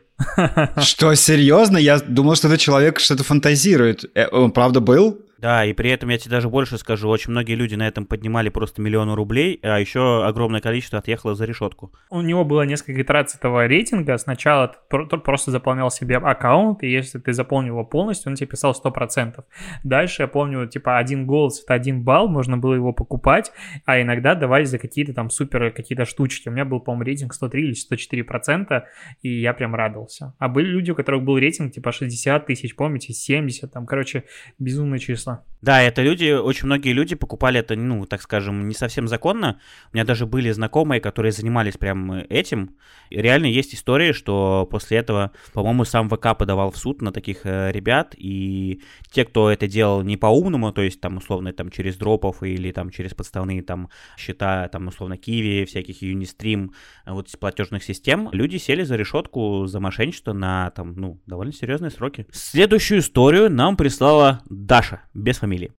[0.77, 1.79] Что, серьезно?
[1.79, 4.05] Я думал, что этот человек что-то фантазирует.
[4.15, 5.21] Э, он правда был?
[5.39, 8.49] Да, и при этом я тебе даже больше скажу, очень многие люди на этом поднимали
[8.49, 11.93] просто миллионы рублей, а еще огромное количество отъехало за решетку.
[12.11, 14.19] У него было несколько итераций этого рейтинга.
[14.19, 18.73] Сначала ты просто заполнял себе аккаунт, и если ты заполнил его полностью, он тебе писал
[18.73, 19.45] 100%.
[19.85, 23.53] Дальше, я помню, типа один голос— это один балл, можно было его покупать,
[23.85, 26.49] а иногда давали за какие-то там супер какие-то штучки.
[26.49, 28.83] У меня был, по-моему, рейтинг 103 или 104%,
[29.23, 30.35] и я прям радовался.
[30.41, 34.25] А были люди, у которых был рейтинг типа 60 тысяч, помните, 70, там, короче,
[34.59, 35.45] безумное число числа.
[35.61, 39.59] Да, это люди, очень многие люди покупали это, ну, так скажем, не совсем законно.
[39.93, 42.77] У меня даже были знакомые, которые занимались прям этим.
[43.11, 47.41] И реально есть истории, что после этого, по-моему, сам ВК подавал в суд на таких
[47.45, 51.97] э, ребят, и те, кто это делал не по-умному, то есть там условно там через
[51.97, 56.71] дропов или там через подставные там счета, там условно Киви, всяких Unistream,
[57.05, 61.91] э, вот платежных систем, люди сели за решетку за мошенничество на там, ну, довольно серьезные
[61.91, 62.27] сроки.
[62.31, 65.73] Следующую историю нам прислала Даша без фамилии.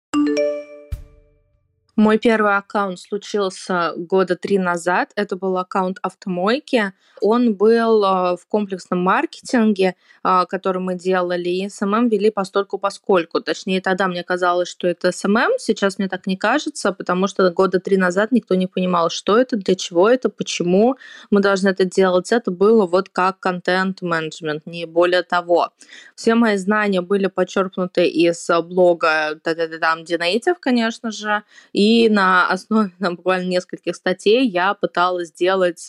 [2.00, 5.12] Мой первый аккаунт случился года три назад.
[5.18, 6.94] Это был аккаунт автомойки.
[7.20, 13.42] Он был э, в комплексном маркетинге, э, который мы делали, и SMM вели постольку поскольку.
[13.42, 17.82] Точнее, тогда мне казалось, что это SMM, сейчас мне так не кажется, потому что года
[17.82, 20.96] три назад никто не понимал, что это, для чего это, почему
[21.32, 22.32] мы должны это делать.
[22.32, 25.74] Это было вот как контент-менеджмент, не более того.
[26.16, 31.44] Все мои знания были подчерпнуты из блога Dnative, конечно же,
[31.74, 35.88] и и на основе там, буквально нескольких статей я пыталась сделать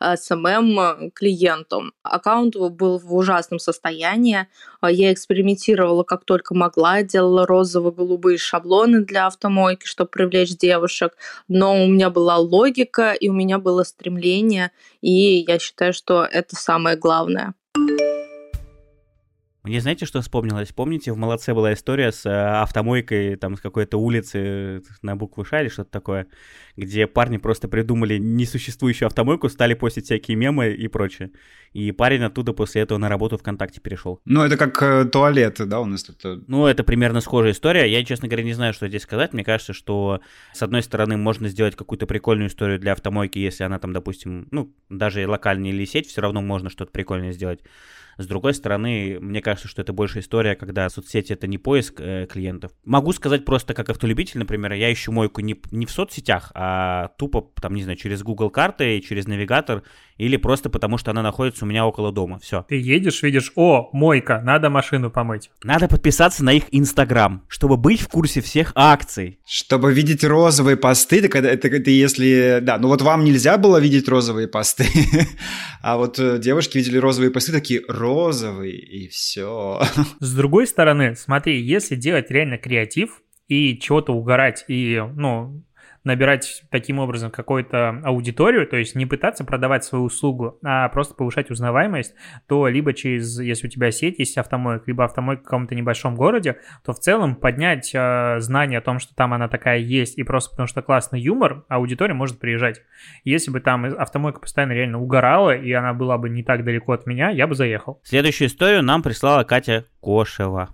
[0.00, 1.92] SMM клиенту.
[2.02, 4.46] Аккаунт был в ужасном состоянии.
[4.80, 11.12] А, я экспериментировала как только могла, делала розово-голубые шаблоны для автомойки, чтобы привлечь девушек.
[11.48, 14.70] Но у меня была логика, и у меня было стремление,
[15.02, 17.54] и я считаю, что это самое главное.
[19.64, 20.72] Мне знаете, что вспомнилось?
[20.72, 25.62] Помните, в «Молодце» была история с э, автомойкой там с какой-то улицы на букву «Ш»
[25.62, 26.26] или что-то такое,
[26.76, 31.30] где парни просто придумали несуществующую автомойку, стали постить всякие мемы и прочее.
[31.72, 34.20] И парень оттуда после этого на работу ВКонтакте перешел.
[34.26, 36.22] Ну, это как э, туалеты, да, у нас тут?
[36.26, 36.38] Э?
[36.46, 37.90] Ну, это примерно схожая история.
[37.90, 39.32] Я, честно говоря, не знаю, что здесь сказать.
[39.32, 40.20] Мне кажется, что,
[40.52, 44.74] с одной стороны, можно сделать какую-то прикольную историю для автомойки, если она там, допустим, ну,
[44.90, 47.60] даже локальная или сеть, все равно можно что-то прикольное сделать.
[48.18, 52.26] С другой стороны, мне кажется, что это больше история, когда соцсети это не поиск э,
[52.30, 52.72] клиентов.
[52.84, 57.50] Могу сказать просто как автолюбитель, например, я ищу мойку не, не в соцсетях, а тупо,
[57.60, 59.82] там, не знаю, через Google карты, через навигатор,
[60.16, 62.38] или просто потому, что она находится у меня около дома.
[62.38, 62.64] Все.
[62.68, 65.50] Ты едешь, видишь, о, мойка, надо машину помыть.
[65.62, 69.40] Надо подписаться на их Инстаграм, чтобы быть в курсе всех акций.
[69.46, 72.60] Чтобы видеть розовые посты, это, это, это если...
[72.62, 74.86] Да, ну вот вам нельзя было видеть розовые посты,
[75.82, 79.80] а вот э, девушки видели розовые посты, такие, розовый, и все.
[80.20, 85.64] С другой стороны, смотри, если делать реально креатив и чего-то угорать, и, ну,
[86.04, 91.50] набирать таким образом какую-то аудиторию, то есть не пытаться продавать свою услугу, а просто повышать
[91.50, 92.14] узнаваемость,
[92.46, 96.58] то либо через, если у тебя сеть есть автомойка, либо автомойка в каком-то небольшом городе,
[96.84, 100.50] то в целом поднять э, знание о том, что там она такая есть, и просто
[100.50, 102.82] потому что классный юмор, аудитория может приезжать.
[103.24, 107.06] Если бы там автомойка постоянно реально угорала, и она была бы не так далеко от
[107.06, 108.00] меня, я бы заехал.
[108.04, 110.70] Следующую историю нам прислала Катя Кошева.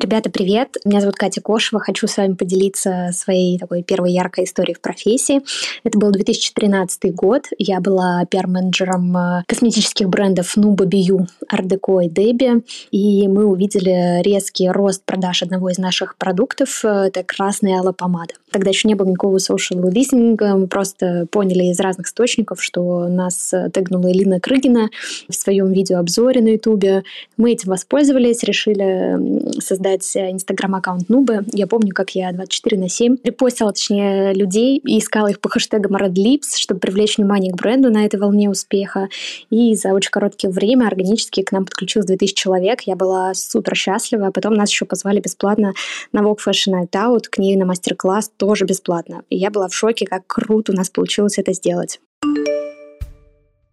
[0.00, 0.76] Ребята, привет!
[0.84, 1.80] Меня зовут Катя Кошева.
[1.80, 5.40] Хочу с вами поделиться своей такой первой яркой историей в профессии.
[5.82, 7.46] Это был 2013 год.
[7.58, 12.64] Я была пиар-менеджером э, косметических брендов Nuba Biu, Art Deco и Debbie.
[12.92, 16.84] И мы увидели резкий рост продаж одного из наших продуктов.
[16.84, 18.34] Это красная аллопомада.
[18.52, 20.36] Тогда еще не было никакого social listening.
[20.38, 24.90] Мы просто поняли из разных источников, что нас тегнула Элина Крыгина
[25.28, 27.04] в своем видеообзоре на YouTube.
[27.36, 31.44] Мы этим воспользовались, решили создать создать инстаграм-аккаунт Нубы.
[31.52, 35.96] Я помню, как я 24 на 7 репостила, точнее, людей и искала их по хэштегам
[35.96, 39.08] Red Lips, чтобы привлечь внимание к бренду на этой волне успеха.
[39.50, 42.82] И за очень короткое время органически к нам подключилось 2000 человек.
[42.82, 44.28] Я была супер счастлива.
[44.28, 45.72] А потом нас еще позвали бесплатно
[46.12, 49.22] на Vogue Fashion Night Out, к ней на мастер-класс тоже бесплатно.
[49.30, 52.00] И я была в шоке, как круто у нас получилось это сделать.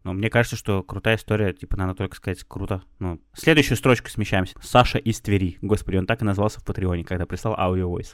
[0.05, 2.83] Но мне кажется, что крутая история, типа, надо только сказать, круто.
[2.99, 4.53] Ну, следующую строчку смещаемся.
[4.61, 5.57] Саша из Твери.
[5.63, 8.13] Господи, он так и назвался в Patreon е, когда прислал аудио voice.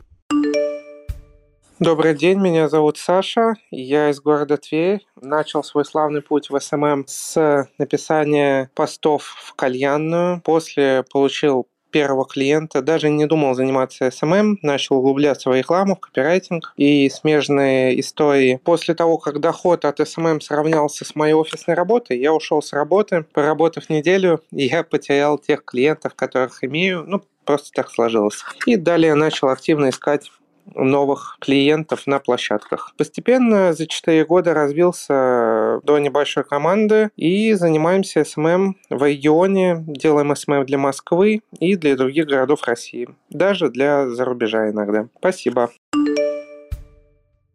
[1.79, 5.05] Добрый день, меня зовут Саша, я из города Тверь.
[5.19, 10.41] Начал свой славный путь в SMM с написания постов в кальянную.
[10.41, 16.73] После получил первого клиента, даже не думал заниматься SMM, начал углубляться в рекламу, в копирайтинг
[16.77, 18.59] и смежные истории.
[18.63, 23.25] После того, как доход от SMM сравнялся с моей офисной работой, я ушел с работы.
[23.33, 28.43] Поработав неделю, я потерял тех клиентов, которых имею, ну, просто так сложилось.
[28.65, 30.31] И далее начал активно искать
[30.75, 32.93] новых клиентов на площадках.
[32.97, 40.65] Постепенно за 4 года развился до небольшой команды и занимаемся SMM в регионе, делаем SMM
[40.65, 45.07] для Москвы и для других городов России, даже для зарубежа иногда.
[45.17, 45.71] Спасибо.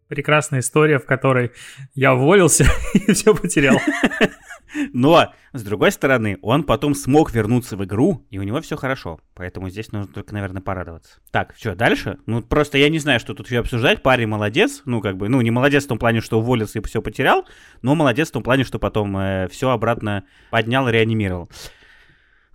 [0.08, 1.50] Прекрасная история, в которой
[1.94, 3.76] я уволился и все потерял.
[4.92, 9.20] Но, с другой стороны, он потом смог вернуться в игру, и у него все хорошо.
[9.34, 11.20] Поэтому здесь нужно только, наверное, порадоваться.
[11.30, 12.18] Так, что, дальше?
[12.26, 14.02] Ну, просто я не знаю, что тут еще обсуждать.
[14.02, 14.82] Парень молодец.
[14.84, 17.46] Ну, как бы, ну, не молодец в том плане, что уволился и все потерял,
[17.82, 21.50] но молодец в том плане, что потом э, все обратно поднял реанимировал.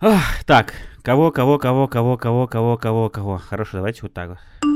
[0.00, 3.38] Ох, так, кого, кого, кого, кого, кого, кого, кого, кого.
[3.38, 4.71] Хорошо, давайте вот так вот.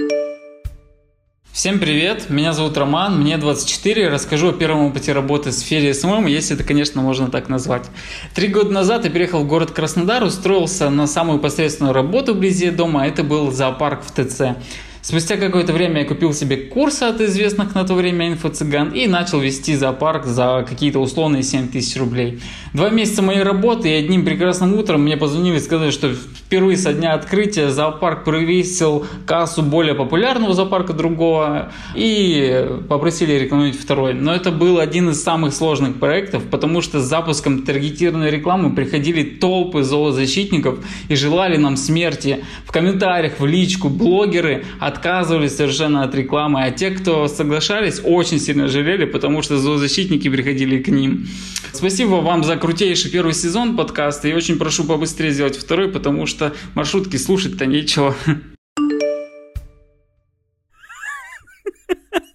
[1.56, 6.26] Всем привет, меня зовут Роман, мне 24, расскажу о первом опыте работы в сфере SMM,
[6.26, 7.86] если это, конечно, можно так назвать.
[8.34, 13.06] Три года назад я переехал в город Краснодар, устроился на самую посредственную работу вблизи дома,
[13.06, 14.58] это был зоопарк в ТЦ.
[15.06, 19.38] Спустя какое-то время я купил себе курсы от известных на то время инфо-цыган и начал
[19.38, 22.40] вести зоопарк за какие-то условные 7 тысяч рублей.
[22.74, 26.92] Два месяца моей работы и одним прекрасным утром мне позвонили и сказали, что впервые со
[26.92, 34.12] дня открытия зоопарк превысил кассу более популярного зоопарка другого и попросили рекламировать второй.
[34.12, 39.22] Но это был один из самых сложных проектов, потому что с запуском таргетированной рекламы приходили
[39.22, 42.44] толпы зоозащитников и желали нам смерти.
[42.64, 48.40] В комментариях, в личку, блогеры от отказывались совершенно от рекламы, а те, кто соглашались, очень
[48.40, 51.28] сильно жалели, потому что зоозащитники приходили к ним.
[51.72, 56.54] Спасибо вам за крутейший первый сезон подкаста и очень прошу побыстрее сделать второй, потому что
[56.74, 58.16] маршрутки слушать-то нечего.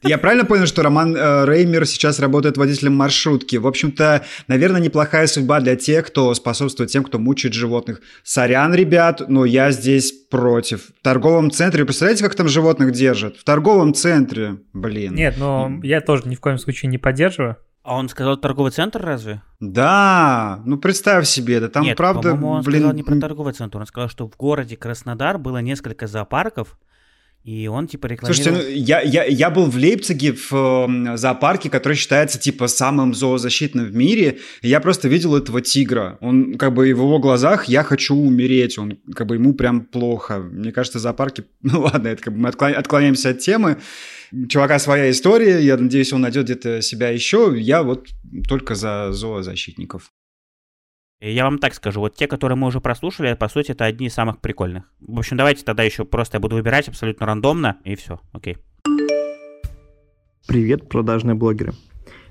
[0.03, 3.57] Я правильно понял, что Роман э, Реймер сейчас работает водителем маршрутки?
[3.57, 8.01] В общем-то, наверное, неплохая судьба для тех, кто способствует тем, кто мучает животных.
[8.23, 10.87] Сорян, ребят, но я здесь против.
[10.99, 13.37] В торговом центре, представляете, как там животных держат?
[13.37, 15.13] В торговом центре, блин.
[15.13, 17.57] Нет, но я тоже ни в коем случае не поддерживаю.
[17.83, 19.41] А он сказал торговый центр разве?
[19.59, 22.81] Да, ну представь себе, да там Нет, правда, он блин...
[22.81, 26.77] сказал не про торговый центр, он сказал, что в городе Краснодар было несколько зоопарков,
[27.43, 28.43] и он типа рекламировал...
[28.43, 33.15] Слушайте, ну, я, я, я был в Лейпциге в э, зоопарке, который считается типа самым
[33.15, 34.39] зоозащитным в мире.
[34.61, 36.19] И я просто видел этого тигра.
[36.21, 38.77] Он как бы в его глазах я хочу умереть.
[38.77, 40.37] Он как бы ему прям плохо.
[40.37, 41.45] Мне кажется, зоопарки...
[41.63, 43.77] Ну ладно, это как бы мы отклоняемся от темы.
[44.47, 45.59] Чувака своя история.
[45.61, 47.55] Я надеюсь, он найдет где-то себя еще.
[47.57, 48.07] Я вот
[48.47, 50.11] только за зоозащитников.
[51.23, 54.13] Я вам так скажу, вот те, которые мы уже прослушали, по сути, это одни из
[54.15, 54.85] самых прикольных.
[54.99, 58.57] В общем, давайте тогда еще просто я буду выбирать абсолютно рандомно, и все, окей.
[60.47, 61.73] Привет, продажные блогеры.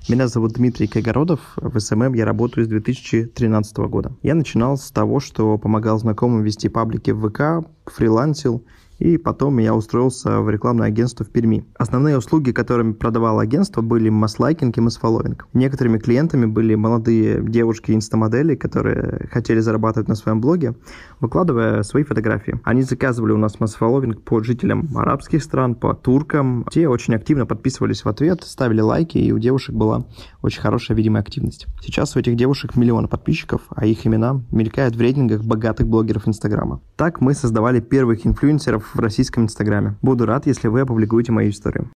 [0.09, 1.39] Меня зовут Дмитрий Кайгородов.
[1.55, 4.17] В SMM я работаю с 2013 года.
[4.23, 8.67] Я начинал с того, что помогал знакомым вести паблики в ВК, фрилансил
[9.01, 11.65] и потом я устроился в рекламное агентство в Перми.
[11.77, 15.49] Основные услуги, которыми продавало агентство, были масс-лайкинг и масс-фолловинг.
[15.55, 20.75] Некоторыми клиентами были молодые девушки-инстамодели, которые хотели зарабатывать на своем блоге,
[21.19, 22.61] выкладывая свои фотографии.
[22.63, 26.67] Они заказывали у нас масс-фолловинг по жителям арабских стран, по туркам.
[26.71, 30.07] Те очень активно подписывались в ответ, ставили лайки, и у девушек была
[30.43, 31.67] очень хорошая видимая активность.
[31.81, 36.83] Сейчас у этих девушек миллионы подписчиков, а их имена мелькают в рейтингах богатых блогеров Инстаграма.
[36.97, 39.97] Так мы создавали первых инфлюенсеров в российском Инстаграме.
[40.03, 41.91] Буду рад, если вы опубликуете мою историю.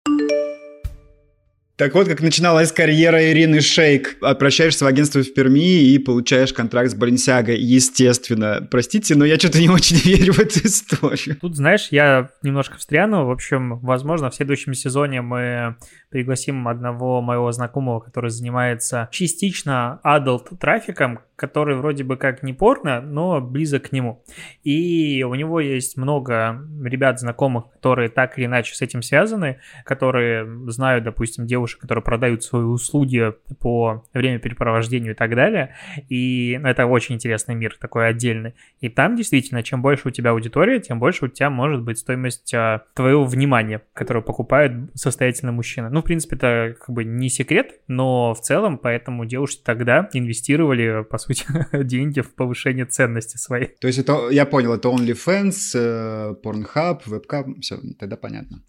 [1.75, 4.17] Так вот, как начиналась карьера Ирины Шейк.
[4.21, 7.51] Обращаешься в агентство в Перми и получаешь контракт с Баленсиаго.
[7.51, 8.67] Естественно.
[8.69, 11.37] Простите, но я что-то не очень верю в эту историю.
[11.41, 13.25] Тут, знаешь, я немножко встряну.
[13.25, 15.75] В общем, возможно, в следующем сезоне мы
[16.13, 23.01] пригласим одного моего знакомого, который занимается частично adult трафиком, который вроде бы как не порно,
[23.01, 24.23] но близок к нему.
[24.63, 30.45] И у него есть много ребят знакомых, которые так или иначе с этим связаны, которые
[30.69, 35.73] знают, допустим, девушек, которые продают свои услуги по времяпрепровождению и так далее.
[36.09, 38.53] И это очень интересный мир, такой отдельный.
[38.81, 42.53] И там действительно, чем больше у тебя аудитория, тем больше у тебя может быть стоимость
[42.53, 45.89] а, твоего внимания, которое покупает состоятельный мужчина.
[45.89, 51.03] Ну, в принципе, это как бы не секрет, но в целом поэтому девушки тогда инвестировали,
[51.03, 51.45] по сути,
[51.83, 53.69] деньги в повышение ценности своей.
[53.79, 58.61] То есть это, я понял, это OnlyFans, э, Pornhub, Webcam, все, тогда понятно.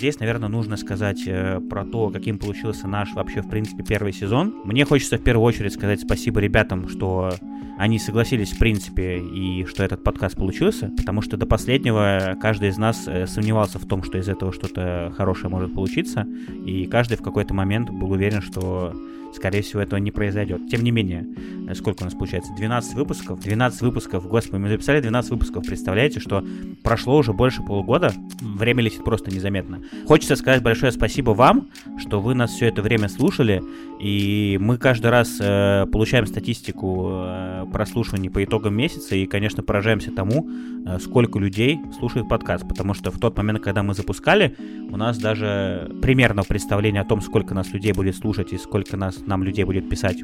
[0.00, 4.54] Здесь, наверное, нужно сказать э, про то, каким получился наш вообще, в принципе, первый сезон.
[4.64, 7.34] Мне хочется в первую очередь сказать спасибо ребятам, что
[7.76, 12.78] они согласились в принципе и что этот подкаст получился, потому что до последнего каждый из
[12.78, 16.26] нас э, сомневался в том, что из этого что-то хорошее может получиться,
[16.64, 18.94] и каждый в какой-то момент был уверен, что
[19.34, 20.68] скорее всего, этого не произойдет.
[20.68, 21.26] Тем не менее,
[21.68, 22.52] э, сколько у нас получается?
[22.56, 23.40] 12 выпусков?
[23.40, 26.44] 12 выпусков, господи, мы записали 12 выпусков, представляете, что
[26.82, 29.82] прошло уже больше полугода, время летит просто незаметно.
[30.06, 31.68] Хочется сказать большое спасибо вам,
[31.98, 33.62] что вы нас все это время слушали,
[34.00, 40.10] и мы каждый раз э, получаем статистику э, прослушиваний по итогам месяца, и, конечно, поражаемся
[40.10, 40.48] тому,
[40.86, 44.56] э, сколько людей слушает подкаст, потому что в тот момент, когда мы запускали,
[44.90, 49.18] у нас даже примерно представление о том, сколько нас людей будет слушать и сколько нас
[49.26, 50.22] нам людей будет писать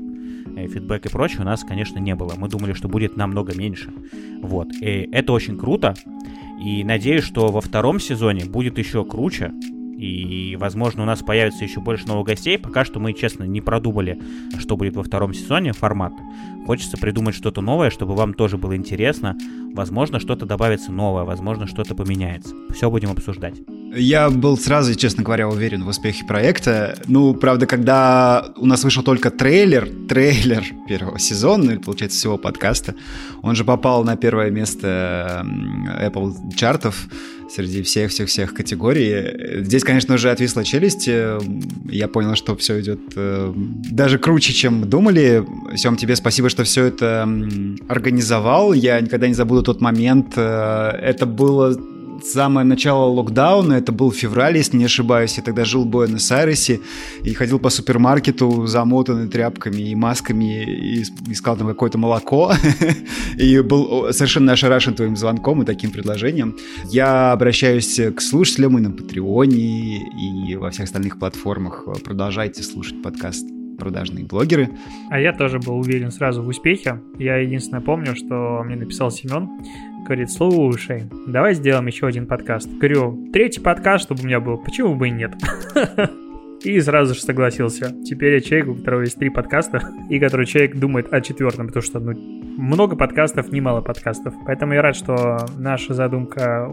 [0.56, 2.32] э, фидбэк и прочее, у нас, конечно, не было.
[2.38, 3.92] Мы думали, что будет намного меньше.
[4.40, 4.68] Вот.
[4.80, 5.94] И это очень круто.
[6.64, 9.52] И надеюсь, что во втором сезоне будет еще круче.
[9.98, 12.58] И, возможно, у нас появится еще больше новых гостей.
[12.58, 14.20] Пока что мы, честно, не продумали,
[14.58, 16.12] что будет во втором сезоне, формат.
[16.66, 19.36] Хочется придумать что-то новое, чтобы вам тоже было интересно.
[19.72, 22.54] Возможно, что-то добавится новое, возможно, что-то поменяется.
[22.74, 23.60] Все будем обсуждать.
[23.96, 26.98] Я был сразу, честно говоря, уверен в успехе проекта.
[27.06, 32.36] Ну, правда, когда у нас вышел только трейлер, трейлер первого сезона, ну, или, получается, всего
[32.36, 32.94] подкаста,
[33.42, 35.46] он же попал на первое место
[35.98, 37.08] Apple чартов
[37.48, 39.62] среди всех-всех-всех категорий.
[39.62, 41.08] Здесь, конечно, уже отвисла челюсть.
[41.08, 45.44] Я понял, что все идет э, даже круче, чем думали.
[45.76, 47.28] Сем, тебе спасибо, что все это
[47.88, 48.72] организовал.
[48.72, 50.34] Я никогда не забуду тот момент.
[50.36, 51.78] Э, это было
[52.24, 56.80] самое начало локдауна, это был февраль, если не ошибаюсь, я тогда жил в Буэнос-Айресе
[57.22, 62.52] и ходил по супермаркету замотанный тряпками и масками и искал там какое-то молоко
[63.36, 66.56] и был совершенно ошарашен твоим звонком и таким предложением.
[66.90, 71.86] Я обращаюсь к слушателям и на Патреоне, и во всех остальных платформах.
[72.04, 73.46] Продолжайте слушать подкаст
[73.76, 74.70] продажные блогеры.
[75.10, 77.00] А я тоже был уверен сразу в успехе.
[77.18, 79.48] Я единственное помню, что мне написал Семен,
[80.06, 82.68] говорит, слушай, давай сделаем еще один подкаст.
[82.68, 85.34] Говорю, третий подкаст, чтобы у меня был, почему бы и нет?
[86.62, 87.94] И сразу же согласился.
[88.04, 89.80] Теперь я человек, у которого есть три подкаста,
[90.10, 94.34] и который человек думает о четвертом, потому что ну, много подкастов, немало подкастов.
[94.46, 96.68] Поэтому я рад, что наша задумка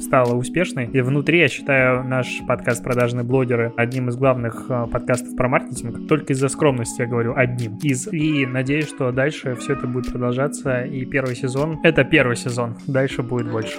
[0.00, 0.86] стала успешной.
[0.86, 6.08] И внутри я считаю наш подкаст «Продажные блогеры» одним из главных э, подкастов про маркетинг.
[6.08, 8.10] Только из-за скромности я говорю одним из.
[8.12, 10.82] И надеюсь, что дальше все это будет продолжаться.
[10.82, 12.76] И первый сезон— это первый сезон.
[12.86, 13.78] Дальше будет больше.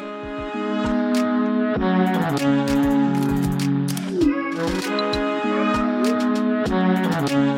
[2.38, 2.91] thank you
[7.12, 7.51] Bye.